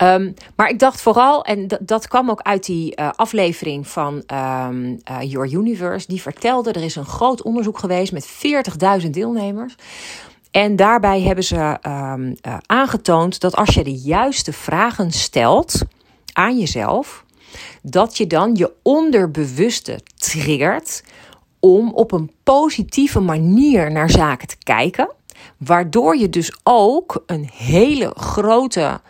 Um, 0.04 0.34
maar 0.56 0.70
ik 0.70 0.80
dacht 0.80 1.02
vooral, 1.02 1.44
en 1.44 1.68
dat 1.80 2.08
kwam 2.08 2.30
ook 2.30 2.42
uit 2.42 2.66
die 2.66 3.00
uh, 3.00 3.10
aflevering 3.16 3.88
van 3.88 4.24
um, 4.34 5.00
uh, 5.12 5.18
Your 5.22 5.54
Universe, 5.54 6.08
die 6.08 6.22
vertelde: 6.22 6.72
er 6.72 6.84
is 6.84 6.96
een 6.96 7.06
groot 7.06 7.42
onderzoek 7.42 7.80
geweest 7.80 8.12
met 8.12 8.28
40.000 9.04 9.10
deelnemers. 9.10 9.76
En 10.56 10.76
daarbij 10.76 11.22
hebben 11.22 11.44
ze 11.44 11.78
um, 11.88 12.28
uh, 12.28 12.58
aangetoond 12.66 13.40
dat 13.40 13.56
als 13.56 13.74
je 13.74 13.84
de 13.84 13.96
juiste 13.96 14.54
vragen 14.54 15.12
stelt 15.12 15.82
aan 16.34 16.60
jezelf, 16.60 17.26
dat 17.82 18.18
je 18.18 18.28
dan 18.28 18.56
je 18.56 18.74
onderbewuste 18.82 20.00
triggert 20.16 21.04
om 21.60 21.92
op 21.94 22.12
een 22.12 22.32
positieve 22.44 23.20
manier 23.20 23.92
naar 23.92 24.10
zaken 24.10 24.48
te 24.48 24.58
kijken. 24.64 25.12
Waardoor 25.58 26.18
je 26.18 26.30
dus 26.30 26.58
ook 26.64 27.24
een 27.26 27.50
hele 27.54 28.12
grote 28.18 29.02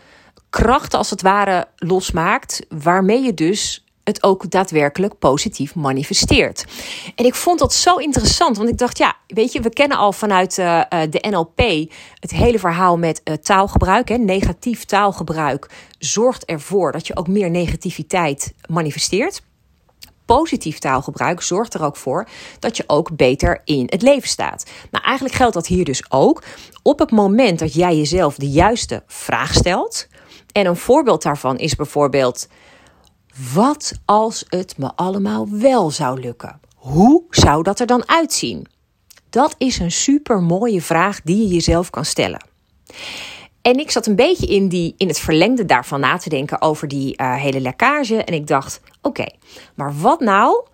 kracht 0.49 0.93
als 0.93 1.09
het 1.09 1.21
ware 1.21 1.67
losmaakt, 1.75 2.65
waarmee 2.69 3.21
je 3.21 3.33
dus 3.33 3.84
het 4.05 4.23
ook 4.23 4.49
daadwerkelijk 4.49 5.19
positief 5.19 5.75
manifesteert. 5.75 6.65
En 7.15 7.25
ik 7.25 7.35
vond 7.35 7.59
dat 7.59 7.73
zo 7.73 7.95
interessant, 7.95 8.57
want 8.57 8.69
ik 8.69 8.77
dacht, 8.77 8.97
ja, 8.97 9.15
weet 9.27 9.51
je, 9.51 9.61
we 9.61 9.69
kennen 9.69 9.97
al 9.97 10.13
vanuit 10.13 10.57
uh, 10.57 10.81
de 10.89 11.25
NLP 11.29 11.91
het 12.19 12.31
hele 12.31 12.59
verhaal 12.59 12.97
met 12.97 13.21
uh, 13.23 13.33
taalgebruik. 13.35 14.09
Hè. 14.09 14.17
Negatief 14.17 14.83
taalgebruik 14.83 15.69
zorgt 15.99 16.45
ervoor 16.45 16.91
dat 16.91 17.07
je 17.07 17.17
ook 17.17 17.27
meer 17.27 17.49
negativiteit 17.49 18.53
manifesteert. 18.69 19.41
Positief 20.25 20.79
taalgebruik 20.79 21.41
zorgt 21.41 21.73
er 21.73 21.83
ook 21.83 21.95
voor 21.95 22.27
dat 22.59 22.77
je 22.77 22.83
ook 22.87 23.15
beter 23.15 23.61
in 23.63 23.87
het 23.89 24.01
leven 24.01 24.29
staat. 24.29 24.65
Nou, 24.91 25.03
eigenlijk 25.03 25.35
geldt 25.35 25.53
dat 25.53 25.67
hier 25.67 25.85
dus 25.85 26.11
ook. 26.11 26.43
Op 26.81 26.99
het 26.99 27.11
moment 27.11 27.59
dat 27.59 27.73
jij 27.73 27.97
jezelf 27.97 28.35
de 28.35 28.49
juiste 28.49 29.03
vraag 29.07 29.53
stelt, 29.53 30.07
en 30.51 30.65
een 30.65 30.75
voorbeeld 30.75 31.21
daarvan 31.21 31.57
is 31.57 31.75
bijvoorbeeld: 31.75 32.47
wat 33.53 33.91
als 34.05 34.45
het 34.47 34.77
me 34.77 34.91
allemaal 34.95 35.47
wel 35.49 35.91
zou 35.91 36.19
lukken? 36.19 36.59
Hoe 36.75 37.23
zou 37.29 37.63
dat 37.63 37.79
er 37.79 37.87
dan 37.87 38.09
uitzien? 38.09 38.67
Dat 39.29 39.55
is 39.57 39.79
een 39.79 39.91
super 39.91 40.41
mooie 40.41 40.81
vraag 40.81 41.21
die 41.21 41.37
je 41.37 41.47
jezelf 41.47 41.89
kan 41.89 42.05
stellen. 42.05 42.45
En 43.61 43.79
ik 43.79 43.91
zat 43.91 44.05
een 44.05 44.15
beetje 44.15 44.47
in, 44.47 44.67
die, 44.67 44.93
in 44.97 45.07
het 45.07 45.19
verlengde 45.19 45.65
daarvan 45.65 45.99
na 45.99 46.17
te 46.17 46.29
denken 46.29 46.61
over 46.61 46.87
die 46.87 47.21
uh, 47.21 47.35
hele 47.35 47.59
lekkage. 47.59 48.23
En 48.23 48.33
ik 48.33 48.47
dacht: 48.47 48.81
oké, 49.01 49.25
maar 49.75 49.99
wat 49.99 50.19
nou 50.19 50.65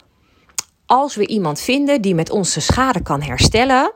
als 0.86 1.16
we 1.16 1.28
iemand 1.28 1.60
vinden 1.60 2.02
die 2.02 2.16
met 2.16 2.30
ons 2.30 2.54
de 2.54 2.60
schade 2.60 3.02
kan 3.02 3.22
herstellen? 3.22 3.92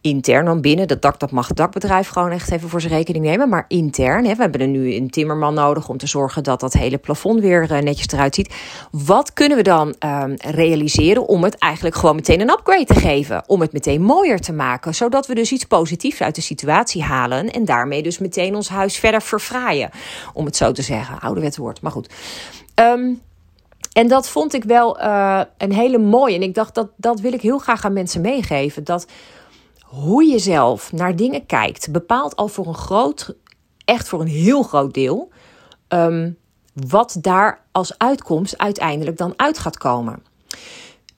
Intern 0.00 0.44
dan 0.44 0.60
binnen. 0.60 0.88
Dat 0.88 1.02
dak, 1.02 1.20
dat 1.20 1.30
mag 1.30 1.48
het 1.48 1.56
dakbedrijf 1.56 2.08
gewoon 2.08 2.30
echt 2.30 2.50
even 2.50 2.68
voor 2.68 2.80
zijn 2.80 2.92
rekening 2.92 3.24
nemen. 3.24 3.48
Maar 3.48 3.64
intern, 3.68 4.24
hè, 4.24 4.34
we 4.34 4.40
hebben 4.42 4.60
er 4.60 4.68
nu 4.68 4.94
een 4.94 5.10
timmerman 5.10 5.54
nodig 5.54 5.88
om 5.88 5.96
te 5.96 6.06
zorgen 6.06 6.42
dat 6.42 6.60
dat 6.60 6.72
hele 6.72 6.98
plafond 6.98 7.40
weer 7.40 7.62
uh, 7.62 7.78
netjes 7.78 8.06
eruit 8.12 8.34
ziet. 8.34 8.54
Wat 8.90 9.32
kunnen 9.32 9.56
we 9.56 9.62
dan 9.62 9.94
um, 10.06 10.34
realiseren 10.36 11.26
om 11.26 11.44
het 11.44 11.58
eigenlijk 11.58 11.94
gewoon 11.94 12.14
meteen 12.14 12.40
een 12.40 12.50
upgrade 12.50 12.84
te 12.84 12.94
geven? 12.94 13.42
Om 13.46 13.60
het 13.60 13.72
meteen 13.72 14.02
mooier 14.02 14.40
te 14.40 14.52
maken, 14.52 14.94
zodat 14.94 15.26
we 15.26 15.34
dus 15.34 15.52
iets 15.52 15.64
positiefs 15.64 16.22
uit 16.22 16.34
de 16.34 16.40
situatie 16.40 17.02
halen 17.02 17.50
en 17.50 17.64
daarmee 17.64 18.02
dus 18.02 18.18
meteen 18.18 18.54
ons 18.54 18.68
huis 18.68 18.96
verder 18.96 19.22
verfraaien. 19.22 19.90
Om 20.32 20.44
het 20.44 20.56
zo 20.56 20.72
te 20.72 20.82
zeggen, 20.82 21.20
ouderwets 21.20 21.56
woord, 21.56 21.80
maar 21.80 21.92
goed. 21.92 22.10
Um, 22.74 23.20
en 23.92 24.08
dat 24.08 24.28
vond 24.28 24.54
ik 24.54 24.64
wel 24.64 25.00
uh, 25.00 25.40
een 25.58 25.72
hele 25.72 25.98
mooie. 25.98 26.34
En 26.34 26.42
ik 26.42 26.54
dacht, 26.54 26.74
dat, 26.74 26.88
dat 26.96 27.20
wil 27.20 27.32
ik 27.32 27.40
heel 27.40 27.58
graag 27.58 27.84
aan 27.84 27.92
mensen 27.92 28.20
meegeven. 28.20 28.84
Dat 28.84 29.06
hoe 29.90 30.24
je 30.24 30.38
zelf 30.38 30.92
naar 30.92 31.16
dingen 31.16 31.46
kijkt, 31.46 31.92
bepaalt 31.92 32.36
al 32.36 32.48
voor 32.48 32.66
een 32.66 32.74
groot, 32.74 33.34
echt 33.84 34.08
voor 34.08 34.20
een 34.20 34.26
heel 34.26 34.62
groot 34.62 34.94
deel, 34.94 35.28
um, 35.88 36.36
wat 36.72 37.16
daar 37.20 37.64
als 37.72 37.98
uitkomst 37.98 38.58
uiteindelijk 38.58 39.16
dan 39.16 39.32
uit 39.36 39.58
gaat 39.58 39.78
komen. 39.78 40.22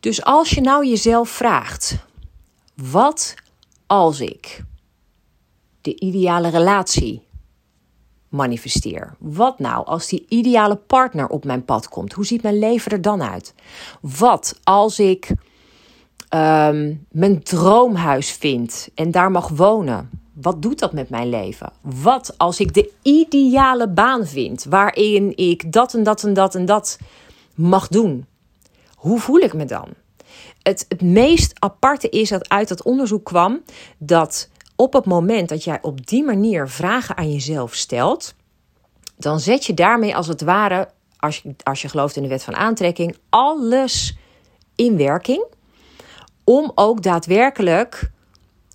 Dus 0.00 0.24
als 0.24 0.50
je 0.50 0.60
nou 0.60 0.86
jezelf 0.86 1.28
vraagt: 1.28 1.96
wat 2.74 3.34
als 3.86 4.20
ik 4.20 4.64
de 5.80 6.00
ideale 6.00 6.48
relatie 6.48 7.22
manifesteer? 8.28 9.14
Wat 9.18 9.58
nou 9.58 9.86
als 9.86 10.06
die 10.06 10.24
ideale 10.28 10.76
partner 10.76 11.28
op 11.28 11.44
mijn 11.44 11.64
pad 11.64 11.88
komt? 11.88 12.12
Hoe 12.12 12.26
ziet 12.26 12.42
mijn 12.42 12.58
leven 12.58 12.92
er 12.92 13.02
dan 13.02 13.22
uit? 13.22 13.54
Wat 14.00 14.60
als 14.62 14.98
ik 14.98 15.32
um, 16.34 17.06
mijn 17.10 17.42
droomhuis 17.42 18.30
vind 18.30 18.88
en 18.94 19.10
daar 19.10 19.30
mag 19.30 19.48
wonen. 19.48 20.10
Wat 20.32 20.62
doet 20.62 20.78
dat 20.78 20.92
met 20.92 21.10
mijn 21.10 21.28
leven? 21.28 21.72
Wat 21.80 22.34
als 22.38 22.60
ik 22.60 22.74
de 22.74 22.90
ideale 23.02 23.88
baan 23.88 24.26
vind 24.26 24.64
waarin 24.64 25.36
ik 25.36 25.72
dat 25.72 25.94
en 25.94 26.02
dat 26.02 26.24
en 26.24 26.34
dat 26.34 26.54
en 26.54 26.64
dat 26.64 26.98
mag 27.54 27.88
doen? 27.88 28.26
Hoe 28.94 29.20
voel 29.20 29.38
ik 29.38 29.54
me 29.54 29.64
dan? 29.64 29.88
Het, 30.62 30.84
het 30.88 31.02
meest 31.02 31.52
aparte 31.58 32.08
is 32.08 32.28
dat 32.28 32.48
uit 32.48 32.68
dat 32.68 32.82
onderzoek 32.82 33.24
kwam 33.24 33.62
dat 33.98 34.48
op 34.76 34.92
het 34.92 35.04
moment 35.04 35.48
dat 35.48 35.64
jij 35.64 35.78
op 35.82 36.06
die 36.06 36.24
manier 36.24 36.68
vragen 36.68 37.16
aan 37.16 37.32
jezelf 37.32 37.74
stelt, 37.74 38.34
dan 39.16 39.40
zet 39.40 39.64
je 39.64 39.74
daarmee 39.74 40.16
als 40.16 40.26
het 40.26 40.40
ware, 40.40 40.88
als 41.18 41.38
je, 41.38 41.54
als 41.62 41.82
je 41.82 41.88
gelooft 41.88 42.16
in 42.16 42.22
de 42.22 42.28
wet 42.28 42.42
van 42.42 42.56
aantrekking, 42.56 43.16
alles 43.28 44.16
in 44.74 44.96
werking 44.96 45.44
om 46.44 46.72
ook 46.74 47.02
daadwerkelijk 47.02 48.10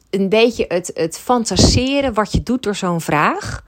een 0.09 0.29
beetje 0.29 0.65
het, 0.67 0.91
het 0.93 1.17
fantaseren 1.17 2.13
wat 2.13 2.31
je 2.31 2.43
doet 2.43 2.63
door 2.63 2.75
zo'n 2.75 3.01
vraag, 3.01 3.63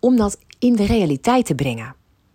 om 0.00 0.16
dat 0.16 0.38
in 0.58 0.76
de 0.76 0.86
realiteit 0.86 1.46
te 1.46 1.54
brengen. 1.54 1.94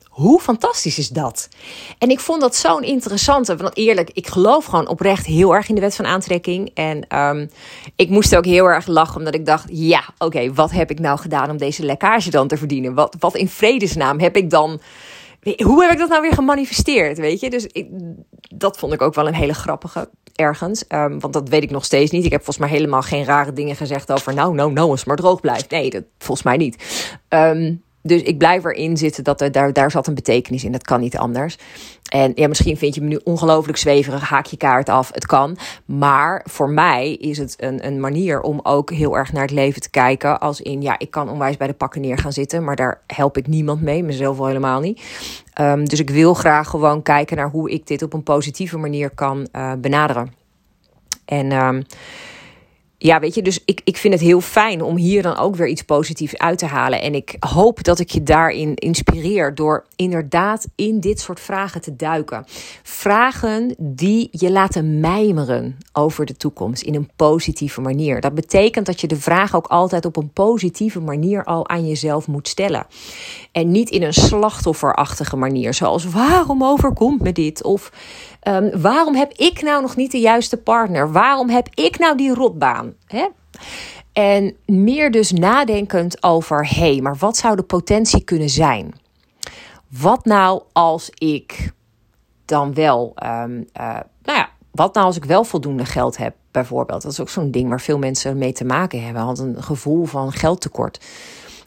Hoe 0.10 0.40
fantastisch 0.40 0.98
is 0.98 1.10
dat? 1.10 1.50
En 1.98 2.10
ik 2.10 2.20
vond 2.20 2.42
dat 2.42 2.56
zo'n 2.56 2.84
interessante. 2.84 3.56
Want 3.56 3.78
eerlijk, 3.78 4.10
ik 4.14 4.28
geloof 4.28 4.66
gewoon 4.66 4.88
oprecht 4.88 5.26
heel 5.26 5.56
erg 5.56 5.70
in 5.70 5.76
de 5.76 5.82
wet 5.82 5.96
van 5.96 6.06
aantrekking. 6.06 6.72
En 6.74 7.18
um, 7.20 7.50
ik 7.96 8.10
moest 8.10 8.36
ook 8.36 8.46
heel 8.46 8.66
erg 8.66 8.88
lachen, 8.88 9.18
omdat 9.18 9.34
ik 9.34 9.46
dacht: 9.46 9.66
ja, 9.72 10.04
oké, 10.18 10.54
wat 10.54 10.72
heb 10.72 10.92
ik 10.92 11.00
nou 11.00 11.20
gedaan 11.20 11.50
om 11.50 11.58
deze 11.58 11.86
lekkage 11.86 12.30
dan 12.30 12.48
te 12.48 12.58
verdienen? 12.58 12.94
Wat, 12.94 13.16
wat 13.20 13.36
in 13.36 13.50
vredesnaam 13.50 14.20
heb 14.20 14.36
ik 14.36 14.50
dan 14.50 14.82
hoe 15.64 15.82
heb 15.84 15.92
ik 15.92 15.98
dat 15.98 16.10
nou 16.10 16.22
weer 16.22 16.34
gemanifesteerd, 16.34 17.18
weet 17.18 17.40
je? 17.40 17.50
Dus 17.50 17.66
ik, 17.66 17.88
dat 18.56 18.78
vond 18.78 18.94
ik 18.94 19.02
ook 19.02 19.14
wel 19.14 19.28
een 19.28 19.34
hele 19.34 19.54
grappige 19.54 20.10
ergens. 20.40 20.84
Um, 20.90 21.20
want 21.20 21.34
dat 21.34 21.50
weet 21.50 21.64
ik 21.64 21.72
nog 21.72 21.86
steeds 21.86 22.12
niet. 22.12 22.26
Ik 22.26 22.32
heb 22.32 22.44
volgens 22.44 22.66
mij 22.66 22.78
helemaal 22.78 23.02
geen 23.02 23.26
rare 23.26 23.54
dingen 23.54 23.76
gezegd 23.76 24.12
over... 24.12 24.34
nou, 24.34 24.56
nou, 24.56 24.74
nou, 24.74 24.90
als 24.90 25.06
maar 25.06 25.16
droog 25.16 25.42
blijft. 25.42 25.72
Nee, 25.72 25.90
dat 25.90 26.04
volgens 26.18 26.44
mij 26.44 26.58
niet. 26.58 26.84
Um, 27.30 27.82
dus 28.02 28.22
ik 28.22 28.38
blijf 28.38 28.66
erin 28.66 28.98
zitten 28.98 29.24
dat 29.24 29.42
er, 29.42 29.52
daar, 29.52 29.74
daar 29.74 29.92
zat 29.92 30.08
een 30.08 30.14
betekenis 30.14 30.64
in. 30.64 30.72
Dat 30.72 30.84
kan 30.84 31.00
niet 31.00 31.18
anders. 31.18 31.58
En 32.10 32.32
ja, 32.36 32.48
misschien 32.48 32.78
vind 32.78 32.96
je 32.96 33.02
me 33.02 33.08
nu 33.08 33.20
ongelooflijk 33.24 33.78
zweverig, 33.78 34.30
haak 34.30 34.46
je 34.46 34.58
kaart 34.58 34.90
af. 34.90 35.10
Het 35.14 35.26
kan. 35.26 35.58
Maar 35.86 36.46
voor 36.50 36.70
mij 36.70 37.14
is 37.14 37.38
het 37.38 37.56
een, 37.58 37.86
een 37.86 38.00
manier 38.00 38.42
om 38.42 38.60
ook 38.64 38.92
heel 38.92 39.18
erg 39.18 39.32
naar 39.32 39.42
het 39.42 39.52
leven 39.52 39.82
te 39.82 39.90
kijken. 39.90 40.40
Als 40.40 40.62
in, 40.62 40.82
ja, 40.82 41.00
ik 41.00 41.12
kan 41.12 41.30
onwijs 41.30 41.58
bij 41.58 41.68
de 41.68 41.74
pakken 41.74 42.02
neer 42.02 42.18
gaan 42.18 42.34
zitten. 42.34 42.64
Maar 42.64 42.76
daar 42.76 43.02
help 43.08 43.38
ik 43.38 43.48
niemand 43.48 43.82
mee, 43.82 44.04
mezelf 44.04 44.38
wel 44.38 44.48
helemaal 44.48 44.80
niet. 44.80 45.02
Um, 45.62 45.86
dus 45.86 46.00
ik 46.00 46.10
wil 46.10 46.34
graag 46.34 46.70
gewoon 46.70 47.02
kijken 47.02 47.38
naar 47.38 47.50
hoe 47.50 47.72
ik 47.72 47.88
dit 47.88 48.02
op 48.02 48.14
een 48.14 48.24
positieve 48.24 48.78
manier 48.78 49.10
kan 49.10 49.48
uh, 49.52 49.72
benaderen. 49.78 50.34
En... 51.26 51.52
Um, 51.52 51.84
ja, 53.02 53.20
weet 53.20 53.36
je, 53.36 53.42
dus 53.42 53.62
ik, 53.66 53.82
ik 53.84 53.98
vind 53.98 54.14
het 54.14 54.24
heel 54.24 54.42
fijn 54.42 54.82
om 54.82 54.96
hier 54.96 55.22
dan 55.22 55.38
ook 55.38 55.56
weer 55.56 55.68
iets 55.68 55.82
positiefs 55.82 56.38
uit 56.38 56.58
te 56.58 56.66
halen. 56.66 57.02
En 57.02 57.16
ik 57.16 57.36
hoop 57.40 57.84
dat 57.84 58.00
ik 58.00 58.10
je 58.10 58.24
daarin 58.24 58.76
inspireer 58.76 59.56
door 59.56 59.86
inderdaad 59.96 60.68
in 60.76 61.00
dit 61.00 61.20
soort 61.20 61.40
vragen 61.40 61.82
te 61.82 61.96
duiken. 61.96 62.46
Vragen 62.84 63.76
die 63.78 64.28
je 64.32 64.52
laten 64.52 65.00
mijmeren 65.00 65.78
over 65.94 66.26
de 66.26 66.38
toekomst 66.38 66.82
in 66.82 66.96
een 66.96 67.10
positieve 67.16 67.82
manier. 67.82 68.22
Dat 68.22 68.34
betekent 68.34 68.86
dat 68.86 69.02
je 69.02 69.08
de 69.08 69.20
vraag 69.20 69.56
ook 69.56 69.68
altijd 69.68 70.06
op 70.06 70.18
een 70.18 70.34
positieve 70.34 71.00
manier 71.00 71.44
al 71.44 71.70
aan 71.70 71.88
jezelf 71.88 72.28
moet 72.28 72.48
stellen. 72.48 72.86
En 73.52 73.72
niet 73.72 73.90
in 73.90 74.04
een 74.04 74.14
slachtofferachtige 74.14 75.36
manier, 75.36 75.74
zoals 75.74 76.06
waarom 76.06 76.64
overkomt 76.64 77.22
me 77.22 77.32
dit? 77.32 77.64
Of 77.64 77.92
Um, 78.50 78.82
waarom 78.82 79.16
heb 79.16 79.34
ik 79.34 79.62
nou 79.62 79.82
nog 79.82 79.96
niet 79.96 80.12
de 80.12 80.20
juiste 80.20 80.58
partner? 80.58 81.12
Waarom 81.12 81.50
heb 81.50 81.68
ik 81.74 82.00
nou 82.00 82.18
die 82.18 82.34
rotbaan? 82.34 82.94
En 84.14 84.56
meer 84.66 85.12
dus 85.12 85.32
nadenkend 85.32 86.24
over, 86.24 86.68
hé, 86.68 86.92
hey, 86.92 87.02
maar 87.02 87.16
wat 87.16 87.38
zou 87.38 87.56
de 87.56 87.64
potentie 87.64 88.24
kunnen 88.24 88.50
zijn? 88.50 88.94
Wat 89.88 90.26
nou 90.26 90.62
als 90.72 91.10
ik 91.10 91.72
dan 92.46 92.74
wel, 92.74 93.14
um, 93.24 93.68
uh, 93.80 94.00
nou 94.24 94.38
ja, 94.38 94.50
wat 94.72 94.94
nou 94.94 95.06
als 95.06 95.18
ik 95.18 95.26
wel 95.26 95.44
voldoende 95.44 95.86
geld 95.86 96.18
heb, 96.18 96.36
bijvoorbeeld? 96.52 97.02
Dat 97.02 97.12
is 97.12 97.20
ook 97.20 97.30
zo'n 97.30 97.52
ding 97.52 97.70
waar 97.70 97.82
veel 97.82 97.98
mensen 97.98 98.38
mee 98.38 98.54
te 98.54 98.66
maken 98.66 99.04
hebben. 99.04 99.26
Want 99.26 99.40
een 99.40 99.64
gevoel 99.64 100.06
van 100.06 100.32
geldtekort. 100.32 101.06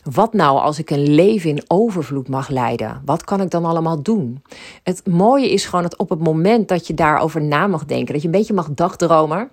Wat 0.03 0.33
nou 0.33 0.59
als 0.59 0.79
ik 0.79 0.91
een 0.91 1.15
leven 1.15 1.51
in 1.51 1.63
overvloed 1.67 2.29
mag 2.29 2.49
leiden? 2.49 3.03
Wat 3.05 3.25
kan 3.25 3.41
ik 3.41 3.51
dan 3.51 3.65
allemaal 3.65 4.03
doen? 4.03 4.43
Het 4.83 5.07
mooie 5.07 5.51
is 5.51 5.65
gewoon 5.65 5.83
dat 5.83 5.97
op 5.97 6.09
het 6.09 6.21
moment 6.21 6.69
dat 6.69 6.87
je 6.87 6.95
daarover 6.95 7.43
na 7.43 7.67
mag 7.67 7.85
denken, 7.85 8.13
dat 8.13 8.23
je 8.23 8.29
een 8.29 8.35
beetje 8.35 8.55
mag 8.55 8.69
dagdromen, 8.71 9.51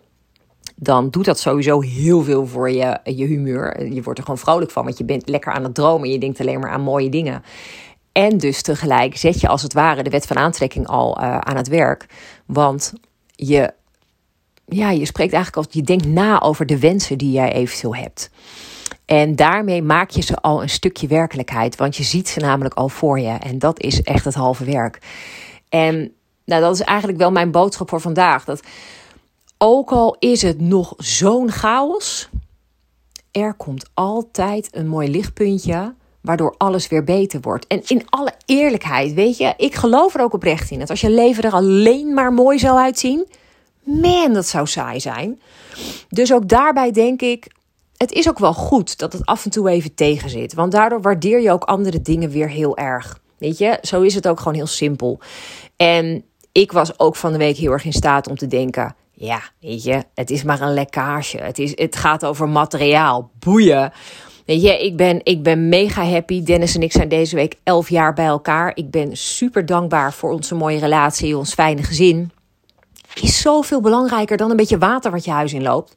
dan 0.76 1.10
doet 1.10 1.26
dat 1.26 1.40
sowieso 1.40 1.82
heel 1.82 2.24
veel 2.24 2.48
voor 2.48 2.72
je, 2.72 3.00
je 3.04 3.26
humeur. 3.26 3.94
Je 3.94 4.02
wordt 4.02 4.20
er 4.20 4.26
gewoon 4.26 4.40
vrolijk 4.40 4.72
van, 4.72 4.84
want 4.84 4.98
je 4.98 5.04
bent 5.04 5.30
lekker 5.30 5.54
aan 5.54 5.64
het 5.64 5.76
dromen. 5.76 6.10
Je 6.10 6.20
denkt 6.20 6.40
alleen 6.40 6.60
maar 6.60 6.72
aan 6.72 6.82
mooie 6.82 7.10
dingen. 7.10 7.44
En 8.12 8.38
dus 8.38 8.62
tegelijk 8.62 9.18
zet 9.18 9.42
je 9.42 9.48
als 9.48 9.62
het 9.62 9.74
ware 9.74 10.04
de 10.04 10.10
wet 10.10 10.26
van 10.26 10.38
aantrekking 10.38 10.88
al 10.88 11.18
uh, 11.22 11.38
aan 11.38 11.56
het 11.56 11.68
werk. 11.68 12.06
Want 12.46 12.94
je, 13.36 13.74
ja, 14.66 14.92
je 14.92 15.06
spreekt 15.06 15.34
eigenlijk 15.34 15.66
als 15.66 15.76
je 15.76 15.84
denkt 15.86 16.06
na 16.06 16.42
over 16.42 16.66
de 16.66 16.80
wensen 16.80 17.18
die 17.18 17.32
jij 17.32 17.52
eventueel 17.52 17.96
hebt. 17.96 18.30
En 19.10 19.36
daarmee 19.36 19.82
maak 19.82 20.10
je 20.10 20.22
ze 20.22 20.36
al 20.36 20.62
een 20.62 20.70
stukje 20.70 21.08
werkelijkheid, 21.08 21.76
want 21.76 21.96
je 21.96 22.04
ziet 22.04 22.28
ze 22.28 22.40
namelijk 22.40 22.74
al 22.74 22.90
voor 22.90 23.20
je. 23.20 23.30
En 23.30 23.60
dat 23.60 23.82
is 23.82 24.02
echt 24.02 24.26
het 24.26 24.34
halve 24.34 24.66
werk. 24.66 25.00
En 25.70 26.12
nou, 26.46 26.62
dat 26.62 26.74
is 26.74 26.82
eigenlijk 26.82 27.20
wel 27.20 27.32
mijn 27.32 27.52
boodschap 27.52 27.90
voor 27.90 28.02
vandaag. 28.02 28.46
Dat 28.46 28.64
ook 29.58 29.92
al 29.92 30.16
is 30.20 30.42
het 30.42 30.62
nog 30.62 30.94
zo'n 30.98 31.52
chaos, 31.52 32.30
er 33.32 33.54
komt 33.54 33.90
altijd 33.94 34.68
een 34.72 34.88
mooi 34.88 35.10
lichtpuntje 35.10 35.94
waardoor 36.22 36.56
alles 36.58 36.88
weer 36.88 37.04
beter 37.04 37.42
wordt. 37.42 37.68
En 37.68 37.82
in 37.88 38.06
alle 38.10 38.34
eerlijkheid, 38.46 39.14
weet 39.14 39.38
je, 39.38 39.54
ik 39.58 39.76
geloof 39.76 40.16
er 40.16 40.22
ook 40.22 40.34
oprecht 40.34 40.72
in 40.72 40.80
dat 40.80 40.90
als 40.90 41.02
je 41.02 41.10
leven 41.10 41.44
er 41.44 41.52
alleen 41.52 42.14
maar 42.14 42.34
mooi 42.34 42.60
zou 42.60 42.78
uitzien, 42.78 43.28
man, 43.84 44.34
dat 44.34 44.48
zou 44.48 44.68
saai 44.68 45.00
zijn. 45.00 45.42
Dus 46.10 46.34
ook 46.34 46.48
daarbij 46.48 46.92
denk 46.92 47.22
ik, 47.22 47.48
het 48.00 48.12
is 48.12 48.30
ook 48.30 48.40
wel 48.40 48.54
goed 48.54 48.98
dat 48.98 49.14
het 49.14 49.26
af 49.26 49.46
en 49.46 49.52
toe 49.52 49.70
even 49.70 49.96
tegen 49.96 50.30
zit. 50.30 50.54
Want 50.54 50.72
daardoor 50.72 51.02
waardeer 51.02 51.42
je 51.42 51.52
ook 51.52 51.64
andere 51.64 52.02
dingen 52.02 52.30
weer 52.30 52.50
heel 52.50 52.78
erg. 52.78 53.20
Weet 53.38 53.58
je, 53.58 53.78
zo 53.82 54.02
is 54.02 54.16
het 54.16 54.28
ook 54.28 54.38
gewoon 54.38 54.54
heel 54.54 54.68
simpel. 54.68 55.20
En 55.76 56.24
ik 56.52 56.72
was 56.72 57.00
ook 57.00 57.16
van 57.16 57.32
de 57.32 57.38
week 57.38 57.58
heel 57.58 57.72
erg 57.72 57.86
in 57.86 57.94
staat 57.94 58.28
om 58.28 58.36
te 58.36 58.48
denken: 58.48 58.96
ja, 59.12 59.42
weet 59.60 59.84
je, 59.84 60.04
het 60.14 60.30
is 60.30 60.44
maar 60.44 60.62
een 60.62 60.74
lekkage. 60.74 61.38
Het, 61.38 61.60
is, 61.60 61.72
het 61.76 61.96
gaat 61.96 62.26
over 62.26 62.50
materiaal. 62.50 63.32
Boeien. 63.40 63.92
Weet 64.46 64.62
je, 64.62 64.86
ik 64.86 64.98
ben, 64.98 65.20
ik 65.24 65.44
ben 65.44 65.70
mega 65.70 66.06
happy. 66.06 66.44
Dennis 66.44 66.76
en 66.76 66.82
ik 66.82 66.92
zijn 66.92 67.10
deze 67.10 67.36
week 67.36 67.56
elf 67.64 67.90
jaar 67.90 68.14
bij 68.14 68.26
elkaar. 68.26 68.72
Ik 68.76 68.92
ben 68.92 69.18
super 69.18 69.66
dankbaar 69.66 70.14
voor 70.14 70.32
onze 70.32 70.56
mooie 70.56 70.80
relatie, 70.80 71.38
ons 71.38 71.54
fijne 71.54 71.84
gezin. 71.84 72.32
Is 73.22 73.42
zoveel 73.42 73.82
belangrijker 73.82 74.38
dan 74.38 74.50
een 74.50 74.56
beetje 74.56 74.78
water 74.78 75.12
wat 75.12 75.26
je 75.26 75.32
huis 75.32 75.54
in 75.54 75.62
loopt. 75.62 75.94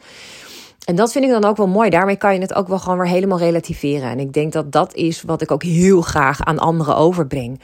En 0.84 0.94
dat 0.94 1.12
vind 1.12 1.24
ik 1.24 1.30
dan 1.30 1.44
ook 1.44 1.56
wel 1.56 1.68
mooi. 1.68 1.90
Daarmee 1.90 2.16
kan 2.16 2.34
je 2.34 2.40
het 2.40 2.54
ook 2.54 2.68
wel 2.68 2.78
gewoon 2.78 2.98
weer 2.98 3.08
helemaal 3.08 3.38
relativeren. 3.38 4.10
En 4.10 4.18
ik 4.18 4.32
denk 4.32 4.52
dat 4.52 4.72
dat 4.72 4.94
is 4.94 5.22
wat 5.22 5.42
ik 5.42 5.50
ook 5.50 5.62
heel 5.62 6.00
graag 6.00 6.40
aan 6.40 6.58
anderen 6.58 6.96
overbreng. 6.96 7.60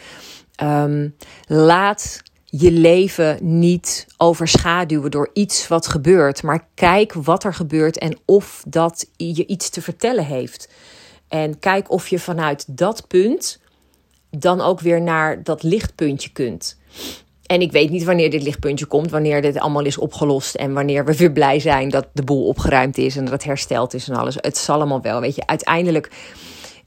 Um, 0.62 1.14
laat 1.46 2.22
je 2.44 2.72
leven 2.72 3.38
niet 3.40 4.06
overschaduwen 4.16 5.10
door 5.10 5.30
iets 5.32 5.68
wat 5.68 5.86
gebeurt. 5.86 6.42
Maar 6.42 6.68
kijk 6.74 7.12
wat 7.12 7.44
er 7.44 7.54
gebeurt 7.54 7.98
en 7.98 8.18
of 8.24 8.62
dat 8.68 9.10
je 9.16 9.46
iets 9.46 9.70
te 9.70 9.82
vertellen 9.82 10.24
heeft. 10.24 10.68
En 11.28 11.58
kijk 11.58 11.90
of 11.90 12.08
je 12.08 12.18
vanuit 12.18 12.64
dat 12.78 13.06
punt 13.06 13.60
dan 14.30 14.60
ook 14.60 14.80
weer 14.80 15.02
naar 15.02 15.42
dat 15.42 15.62
lichtpuntje 15.62 16.30
kunt. 16.32 16.78
En 17.48 17.60
ik 17.60 17.72
weet 17.72 17.90
niet 17.90 18.04
wanneer 18.04 18.30
dit 18.30 18.42
lichtpuntje 18.42 18.86
komt, 18.86 19.10
wanneer 19.10 19.42
dit 19.42 19.58
allemaal 19.58 19.84
is 19.84 19.98
opgelost 19.98 20.54
en 20.54 20.72
wanneer 20.72 21.04
we 21.04 21.16
weer 21.16 21.32
blij 21.32 21.60
zijn 21.60 21.88
dat 21.88 22.06
de 22.12 22.22
boel 22.22 22.46
opgeruimd 22.46 22.98
is 22.98 23.16
en 23.16 23.24
dat 23.24 23.32
het 23.32 23.44
hersteld 23.44 23.94
is 23.94 24.08
en 24.08 24.16
alles. 24.16 24.36
Het 24.40 24.56
zal 24.56 24.74
allemaal 24.74 25.00
wel, 25.00 25.20
weet 25.20 25.34
je. 25.34 25.46
Uiteindelijk 25.46 26.10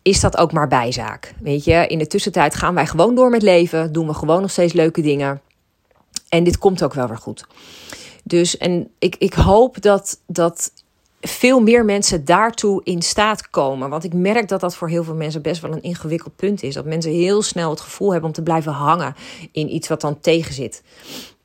is 0.02 0.19
dat 0.19 0.38
ook 0.38 0.52
maar 0.52 0.67
bijzaak, 0.67 1.34
weet 1.39 1.63
je. 1.63 1.88
In 1.88 1.97
de 1.97 2.08
tussentijd 2.08 2.56
gaan 2.56 2.74
wij 2.74 2.88
gewoon 2.88 3.15
door 3.15 3.30
met 3.30 3.41
leven, 3.41 3.91
doen 3.91 4.08
we 4.08 4.13
gewoon 4.13 4.41
nog 4.41 4.52
steeds 4.52 4.74
leuke 4.74 5.02
dingen. 5.02 5.41
En 6.30 6.43
dit 6.43 6.58
komt 6.58 6.84
ook 6.84 6.93
wel 6.93 7.08
weer 7.08 7.17
goed. 7.17 7.45
Dus 8.24 8.58
en 8.58 8.91
ik, 9.00 9.15
ik 9.17 9.34
hoop 9.34 9.82
dat, 9.82 10.21
dat 10.28 10.71
veel 11.22 11.60
meer 11.60 11.86
mensen 11.86 12.26
daartoe 12.26 12.82
in 12.84 13.02
staat 13.02 13.50
komen. 13.50 13.90
Want 13.90 14.04
ik 14.04 14.14
merk 14.14 14.48
dat 14.48 14.60
dat 14.60 14.76
voor 14.76 14.90
heel 14.90 15.04
veel 15.04 15.16
mensen 15.16 15.42
best 15.42 15.62
wel 15.62 15.72
een 15.72 15.82
ingewikkeld 15.82 16.36
punt 16.36 16.64
is. 16.64 16.74
Dat 16.74 16.86
mensen 16.86 17.12
heel 17.12 17.42
snel 17.42 17.70
het 17.70 17.82
gevoel 17.82 18.12
hebben 18.12 18.30
om 18.30 18.36
te 18.36 18.44
blijven 18.44 18.72
hangen 18.72 19.16
in 19.52 19.74
iets 19.74 19.88
wat 19.88 20.02
dan 20.02 20.20
tegenzit. 20.20 20.84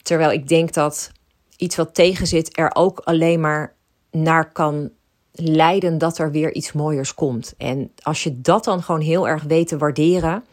Terwijl 0.03 0.33
ik 0.33 0.49
denk 0.49 0.73
dat 0.73 1.11
iets 1.57 1.77
wat 1.77 1.95
tegenzit 1.95 2.59
er 2.59 2.71
ook 2.75 2.99
alleen 2.99 3.41
maar 3.41 3.75
naar 4.11 4.53
kan 4.53 4.91
leiden 5.33 5.99
dat 5.99 6.19
er 6.19 6.31
weer 6.31 6.55
iets 6.55 6.73
mooiers 6.73 7.15
komt. 7.15 7.55
En 7.59 7.93
als 8.03 8.23
je 8.23 8.41
dat 8.41 8.65
dan 8.65 8.83
gewoon 8.83 9.01
heel 9.01 9.29
erg 9.29 9.43
weet 9.43 9.69
te 9.69 9.79
waarderen, 9.79 10.45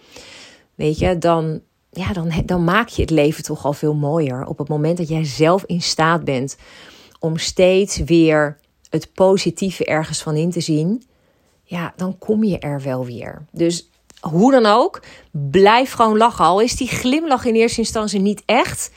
weet 0.75 0.99
je, 0.99 1.17
dan, 1.17 1.61
ja, 1.89 2.13
dan, 2.13 2.31
dan 2.45 2.63
maak 2.63 2.87
je 2.87 3.01
het 3.01 3.11
leven 3.11 3.43
toch 3.43 3.65
al 3.65 3.73
veel 3.73 3.93
mooier. 3.93 4.45
Op 4.45 4.57
het 4.57 4.67
moment 4.67 4.97
dat 4.97 5.07
jij 5.07 5.25
zelf 5.25 5.63
in 5.65 5.81
staat 5.81 6.23
bent 6.23 6.57
om 7.19 7.37
steeds 7.37 7.97
weer 7.97 8.57
het 8.93 9.13
positieve 9.13 9.85
ergens 9.85 10.21
van 10.21 10.35
in 10.35 10.51
te 10.51 10.61
zien, 10.61 11.03
ja, 11.63 11.93
dan 11.95 12.17
kom 12.17 12.43
je 12.43 12.59
er 12.59 12.81
wel 12.81 13.05
weer. 13.05 13.45
Dus 13.51 13.89
hoe 14.21 14.51
dan 14.51 14.65
ook, 14.65 15.01
blijf 15.31 15.91
gewoon 15.91 16.17
lachen. 16.17 16.45
Al 16.45 16.59
is 16.59 16.75
die 16.75 16.87
glimlach 16.87 17.45
in 17.45 17.55
eerste 17.55 17.79
instantie 17.79 18.19
niet 18.19 18.43
echt. 18.45 18.91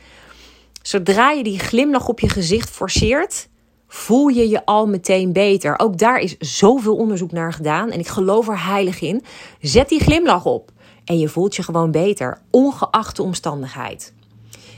Zodra 0.83 1.31
je 1.31 1.43
die 1.43 1.59
glimlach 1.59 2.09
op 2.09 2.21
je 2.21 2.29
gezicht 2.29 2.71
forceert, 2.71 3.49
voel 3.89 4.29
je 4.29 4.49
je 4.49 4.65
al 4.65 4.87
meteen 4.87 5.33
beter. 5.33 5.79
Ook 5.79 5.99
daar 5.99 6.19
is 6.19 6.37
zoveel 6.39 6.97
onderzoek 6.97 7.33
naar 7.33 7.53
gedaan 7.53 7.91
en 7.91 7.99
ik 7.99 8.09
geloof 8.09 8.49
er 8.49 8.65
heilig 8.65 9.01
in. 9.01 9.25
Zet 9.61 9.89
die 9.89 10.01
glimlach 10.01 10.45
op 10.45 10.71
en 11.05 11.19
je 11.19 11.29
voelt 11.29 11.57
je 11.57 11.63
gewoon 11.63 11.91
beter, 11.91 12.41
ongeacht 12.51 13.17
de 13.17 13.23
omstandigheid. 13.23 14.15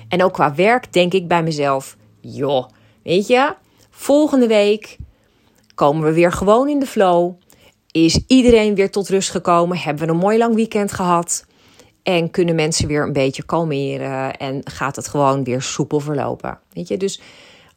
En 0.08 0.22
ook 0.24 0.32
qua 0.32 0.54
werk 0.54 0.92
denk 0.92 1.12
ik 1.12 1.28
bij 1.28 1.42
mezelf: 1.42 1.96
joh, 2.20 2.68
weet 3.02 3.26
je, 3.26 3.54
volgende 3.90 4.46
week 4.46 4.96
komen 5.78 6.04
we 6.04 6.12
weer 6.12 6.32
gewoon 6.32 6.68
in 6.68 6.78
de 6.78 6.86
flow. 6.86 7.32
Is 7.90 8.24
iedereen 8.26 8.74
weer 8.74 8.90
tot 8.90 9.08
rust 9.08 9.30
gekomen? 9.30 9.78
Hebben 9.78 10.06
we 10.06 10.12
een 10.12 10.18
mooi 10.18 10.38
lang 10.38 10.54
weekend 10.54 10.92
gehad? 10.92 11.44
En 12.02 12.30
kunnen 12.30 12.54
mensen 12.54 12.88
weer 12.88 13.02
een 13.02 13.12
beetje 13.12 13.42
kalmeren 13.42 14.36
en 14.36 14.60
gaat 14.64 14.96
het 14.96 15.08
gewoon 15.08 15.44
weer 15.44 15.62
soepel 15.62 16.00
verlopen? 16.00 16.58
Weet 16.72 16.88
je, 16.88 16.96
dus 16.96 17.20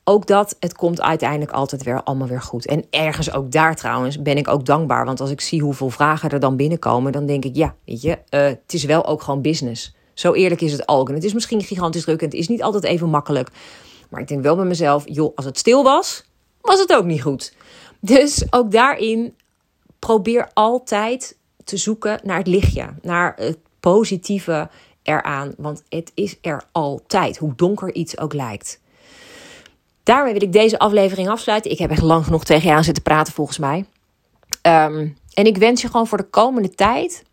ook 0.04 0.28
dat, 0.28 0.56
het 0.60 0.74
komt 0.74 1.02
uiteindelijk 1.02 1.52
altijd 1.52 1.84
weer 1.84 2.04
allemaal 2.04 2.28
weer 2.28 2.42
goed. 2.42 2.66
En 2.66 2.86
ergens 2.90 3.34
ook 3.34 3.52
daar 3.52 3.76
trouwens 3.76 4.22
ben 4.22 4.38
ik 4.38 4.48
ook 4.48 4.66
dankbaar. 4.66 5.06
Want 5.06 5.20
als 5.20 5.30
ik 5.30 5.42
zie 5.42 5.62
hoeveel 5.62 5.90
vragen 5.90 6.30
er 6.30 6.40
dan 6.40 6.56
binnenkomen, 6.56 7.12
dan 7.12 7.26
denk 7.26 7.46
ik, 7.46 7.56
ja, 7.56 7.76
weet 7.86 8.02
je, 8.02 8.10
uh, 8.10 8.42
het 8.42 8.74
is 8.74 8.84
wel 8.84 9.06
ook 9.06 9.22
gewoon 9.22 9.42
business. 9.42 9.96
Zo 10.14 10.34
eerlijk 10.34 10.62
is 10.62 10.72
het 10.72 10.88
ook. 10.88 11.10
En 11.10 11.16
het 11.16 11.24
is 11.24 11.34
misschien 11.34 11.62
gigantisch 11.62 12.04
druk 12.04 12.20
en 12.20 12.26
het 12.26 12.36
is 12.36 12.48
niet 12.48 12.64
altijd 12.64 12.84
even 12.84 13.10
makkelijk. 13.10 13.50
Maar 14.10 14.22
ik 14.22 14.28
denk 14.28 14.44
wel 14.44 14.56
bij 14.56 14.66
mezelf, 14.66 15.04
joh, 15.06 15.36
als 15.36 15.46
het 15.46 15.58
stil 15.58 15.84
was, 15.84 16.24
was 16.62 16.80
het 16.80 16.96
ook 16.96 17.06
niet 17.06 17.22
goed. 17.22 17.54
Dus 18.02 18.46
ook 18.50 18.72
daarin 18.72 19.36
probeer 20.00 20.50
altijd 20.54 21.38
te 21.64 21.78
zoeken 21.78 22.20
naar 22.24 22.38
het 22.38 22.48
lichtje, 22.48 22.94
naar 23.02 23.34
het 23.36 23.58
positieve 23.80 24.70
eraan. 25.04 25.54
Want 25.58 25.84
het 25.90 26.12
is 26.14 26.38
er 26.42 26.64
altijd, 26.72 27.38
hoe 27.38 27.56
donker 27.56 27.94
iets 27.94 28.18
ook 28.18 28.34
lijkt. 28.34 28.80
Daarmee 30.04 30.34
wil 30.34 30.42
ik 30.42 30.54
deze 30.54 30.80
aflevering 30.80 31.30
afsluiten. 31.30 31.72
Ik 31.72 31.78
heb 31.78 31.92
echt 31.92 32.02
lang 32.02 32.26
genoeg 32.26 32.44
tegen 32.44 32.70
je 32.70 32.76
aan 32.76 32.84
zitten 32.84 33.04
praten, 33.04 33.34
volgens 33.34 33.58
mij. 33.58 33.86
Ehm, 34.62 35.08
en 35.34 35.46
ik 35.46 35.58
wens 35.58 35.82
je 35.82 35.88
gewoon 35.88 36.08
voor 36.08 36.18
de 36.18 36.30
komende 36.30 36.70
tijd 36.70 37.24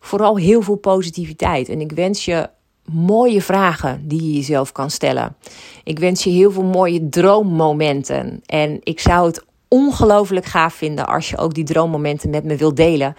vooral 0.00 0.36
heel 0.36 0.62
veel 0.62 0.76
positiviteit. 0.76 1.68
En 1.68 1.80
ik 1.80 1.92
wens 1.92 2.24
je 2.24 2.50
mooie 2.84 3.42
vragen 3.42 4.08
die 4.08 4.22
je 4.22 4.32
jezelf 4.32 4.72
kan 4.72 4.90
stellen. 4.90 5.36
Ik 5.84 5.98
wens 5.98 6.24
je 6.24 6.30
heel 6.30 6.50
veel 6.50 6.64
mooie 6.64 7.08
droommomenten. 7.08 8.42
En 8.46 8.80
ik 8.82 9.00
zou 9.00 9.26
het 9.26 9.44
ongelooflijk 9.68 10.46
gaaf 10.46 10.74
vinden 10.74 11.06
als 11.06 11.28
je 11.28 11.38
ook 11.38 11.54
die 11.54 11.64
droommomenten 11.64 12.30
met 12.30 12.44
me 12.44 12.56
wilt 12.56 12.76
delen. 12.76 13.14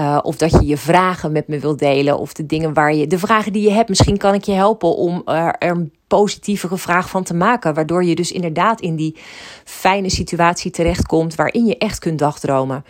Uh, 0.00 0.18
of 0.22 0.36
dat 0.36 0.50
je 0.50 0.66
je 0.66 0.76
vragen 0.76 1.32
met 1.32 1.48
me 1.48 1.58
wilt 1.58 1.78
delen. 1.78 2.18
Of 2.18 2.32
de 2.32 2.46
dingen 2.46 2.74
waar 2.74 2.94
je. 2.94 3.06
De 3.06 3.18
vragen 3.18 3.52
die 3.52 3.62
je 3.62 3.70
hebt. 3.70 3.88
Misschien 3.88 4.16
kan 4.16 4.34
ik 4.34 4.44
je 4.44 4.52
helpen 4.52 4.96
om 4.96 5.22
er 5.24 5.56
een 5.58 5.92
positievere 6.06 6.76
vraag 6.76 7.08
van 7.08 7.22
te 7.22 7.34
maken. 7.34 7.74
Waardoor 7.74 8.04
je 8.04 8.14
dus 8.14 8.32
inderdaad 8.32 8.80
in 8.80 8.96
die 8.96 9.16
fijne 9.64 10.10
situatie 10.10 10.70
terechtkomt. 10.70 11.34
Waarin 11.34 11.66
je 11.66 11.78
echt 11.78 11.98
kunt 11.98 12.18
dagdromen. 12.18 12.84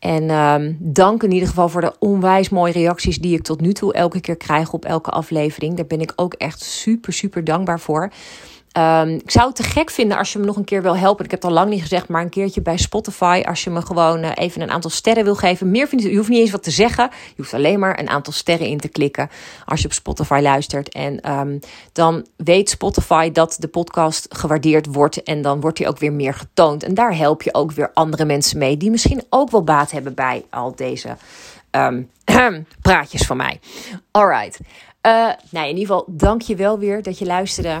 En 0.00 0.30
um, 0.30 0.76
dank 0.80 1.22
in 1.22 1.32
ieder 1.32 1.48
geval 1.48 1.68
voor 1.68 1.80
de 1.80 1.94
onwijs 1.98 2.48
mooie 2.48 2.72
reacties 2.72 3.18
die 3.18 3.36
ik 3.36 3.42
tot 3.42 3.60
nu 3.60 3.72
toe 3.72 3.92
elke 3.92 4.20
keer 4.20 4.36
krijg 4.36 4.72
op 4.72 4.84
elke 4.84 5.10
aflevering. 5.10 5.76
Daar 5.76 5.86
ben 5.86 6.00
ik 6.00 6.12
ook 6.16 6.34
echt 6.34 6.62
super, 6.62 7.12
super 7.12 7.44
dankbaar 7.44 7.80
voor. 7.80 8.10
Um, 8.72 9.08
ik 9.08 9.30
zou 9.30 9.46
het 9.46 9.56
te 9.56 9.62
gek 9.62 9.90
vinden 9.90 10.18
als 10.18 10.32
je 10.32 10.38
me 10.38 10.44
nog 10.44 10.56
een 10.56 10.64
keer 10.64 10.82
wil 10.82 10.96
helpen. 10.96 11.24
Ik 11.24 11.30
heb 11.30 11.42
het 11.42 11.50
al 11.50 11.56
lang 11.56 11.70
niet 11.70 11.80
gezegd, 11.80 12.08
maar 12.08 12.22
een 12.22 12.28
keertje 12.28 12.62
bij 12.62 12.76
Spotify. 12.76 13.42
Als 13.46 13.64
je 13.64 13.70
me 13.70 13.82
gewoon 13.82 14.24
uh, 14.24 14.30
even 14.34 14.60
een 14.60 14.70
aantal 14.70 14.90
sterren 14.90 15.24
wil 15.24 15.34
geven. 15.34 15.70
Meer 15.70 15.88
vind 15.88 16.02
je, 16.02 16.16
hoeft 16.16 16.28
niet 16.28 16.38
eens 16.38 16.50
wat 16.50 16.62
te 16.62 16.70
zeggen. 16.70 17.10
Je 17.26 17.34
hoeft 17.36 17.54
alleen 17.54 17.78
maar 17.78 17.98
een 17.98 18.08
aantal 18.08 18.32
sterren 18.32 18.66
in 18.66 18.78
te 18.78 18.88
klikken. 18.88 19.30
Als 19.64 19.80
je 19.80 19.86
op 19.86 19.92
Spotify 19.92 20.38
luistert. 20.42 20.88
En 20.88 21.30
um, 21.30 21.58
dan 21.92 22.26
weet 22.36 22.70
Spotify 22.70 23.30
dat 23.32 23.56
de 23.58 23.68
podcast 23.68 24.26
gewaardeerd 24.30 24.86
wordt. 24.86 25.22
En 25.22 25.42
dan 25.42 25.60
wordt 25.60 25.76
die 25.76 25.88
ook 25.88 25.98
weer 25.98 26.12
meer 26.12 26.34
getoond. 26.34 26.82
En 26.82 26.94
daar 26.94 27.16
help 27.16 27.42
je 27.42 27.54
ook 27.54 27.72
weer 27.72 27.90
andere 27.94 28.24
mensen 28.24 28.58
mee. 28.58 28.76
Die 28.76 28.90
misschien 28.90 29.22
ook 29.30 29.50
wel 29.50 29.64
baat 29.64 29.90
hebben 29.90 30.14
bij 30.14 30.44
al 30.50 30.74
deze 30.76 31.16
um, 31.70 32.10
praatjes 32.82 33.22
van 33.22 33.36
mij. 33.36 33.60
Alright. 34.10 34.58
Uh, 35.02 35.12
nou, 35.50 35.68
in 35.68 35.76
ieder 35.76 35.80
geval, 35.80 36.04
dank 36.06 36.42
je 36.42 36.56
wel 36.56 36.78
weer 36.78 37.02
dat 37.02 37.18
je 37.18 37.26
luisterde. 37.26 37.80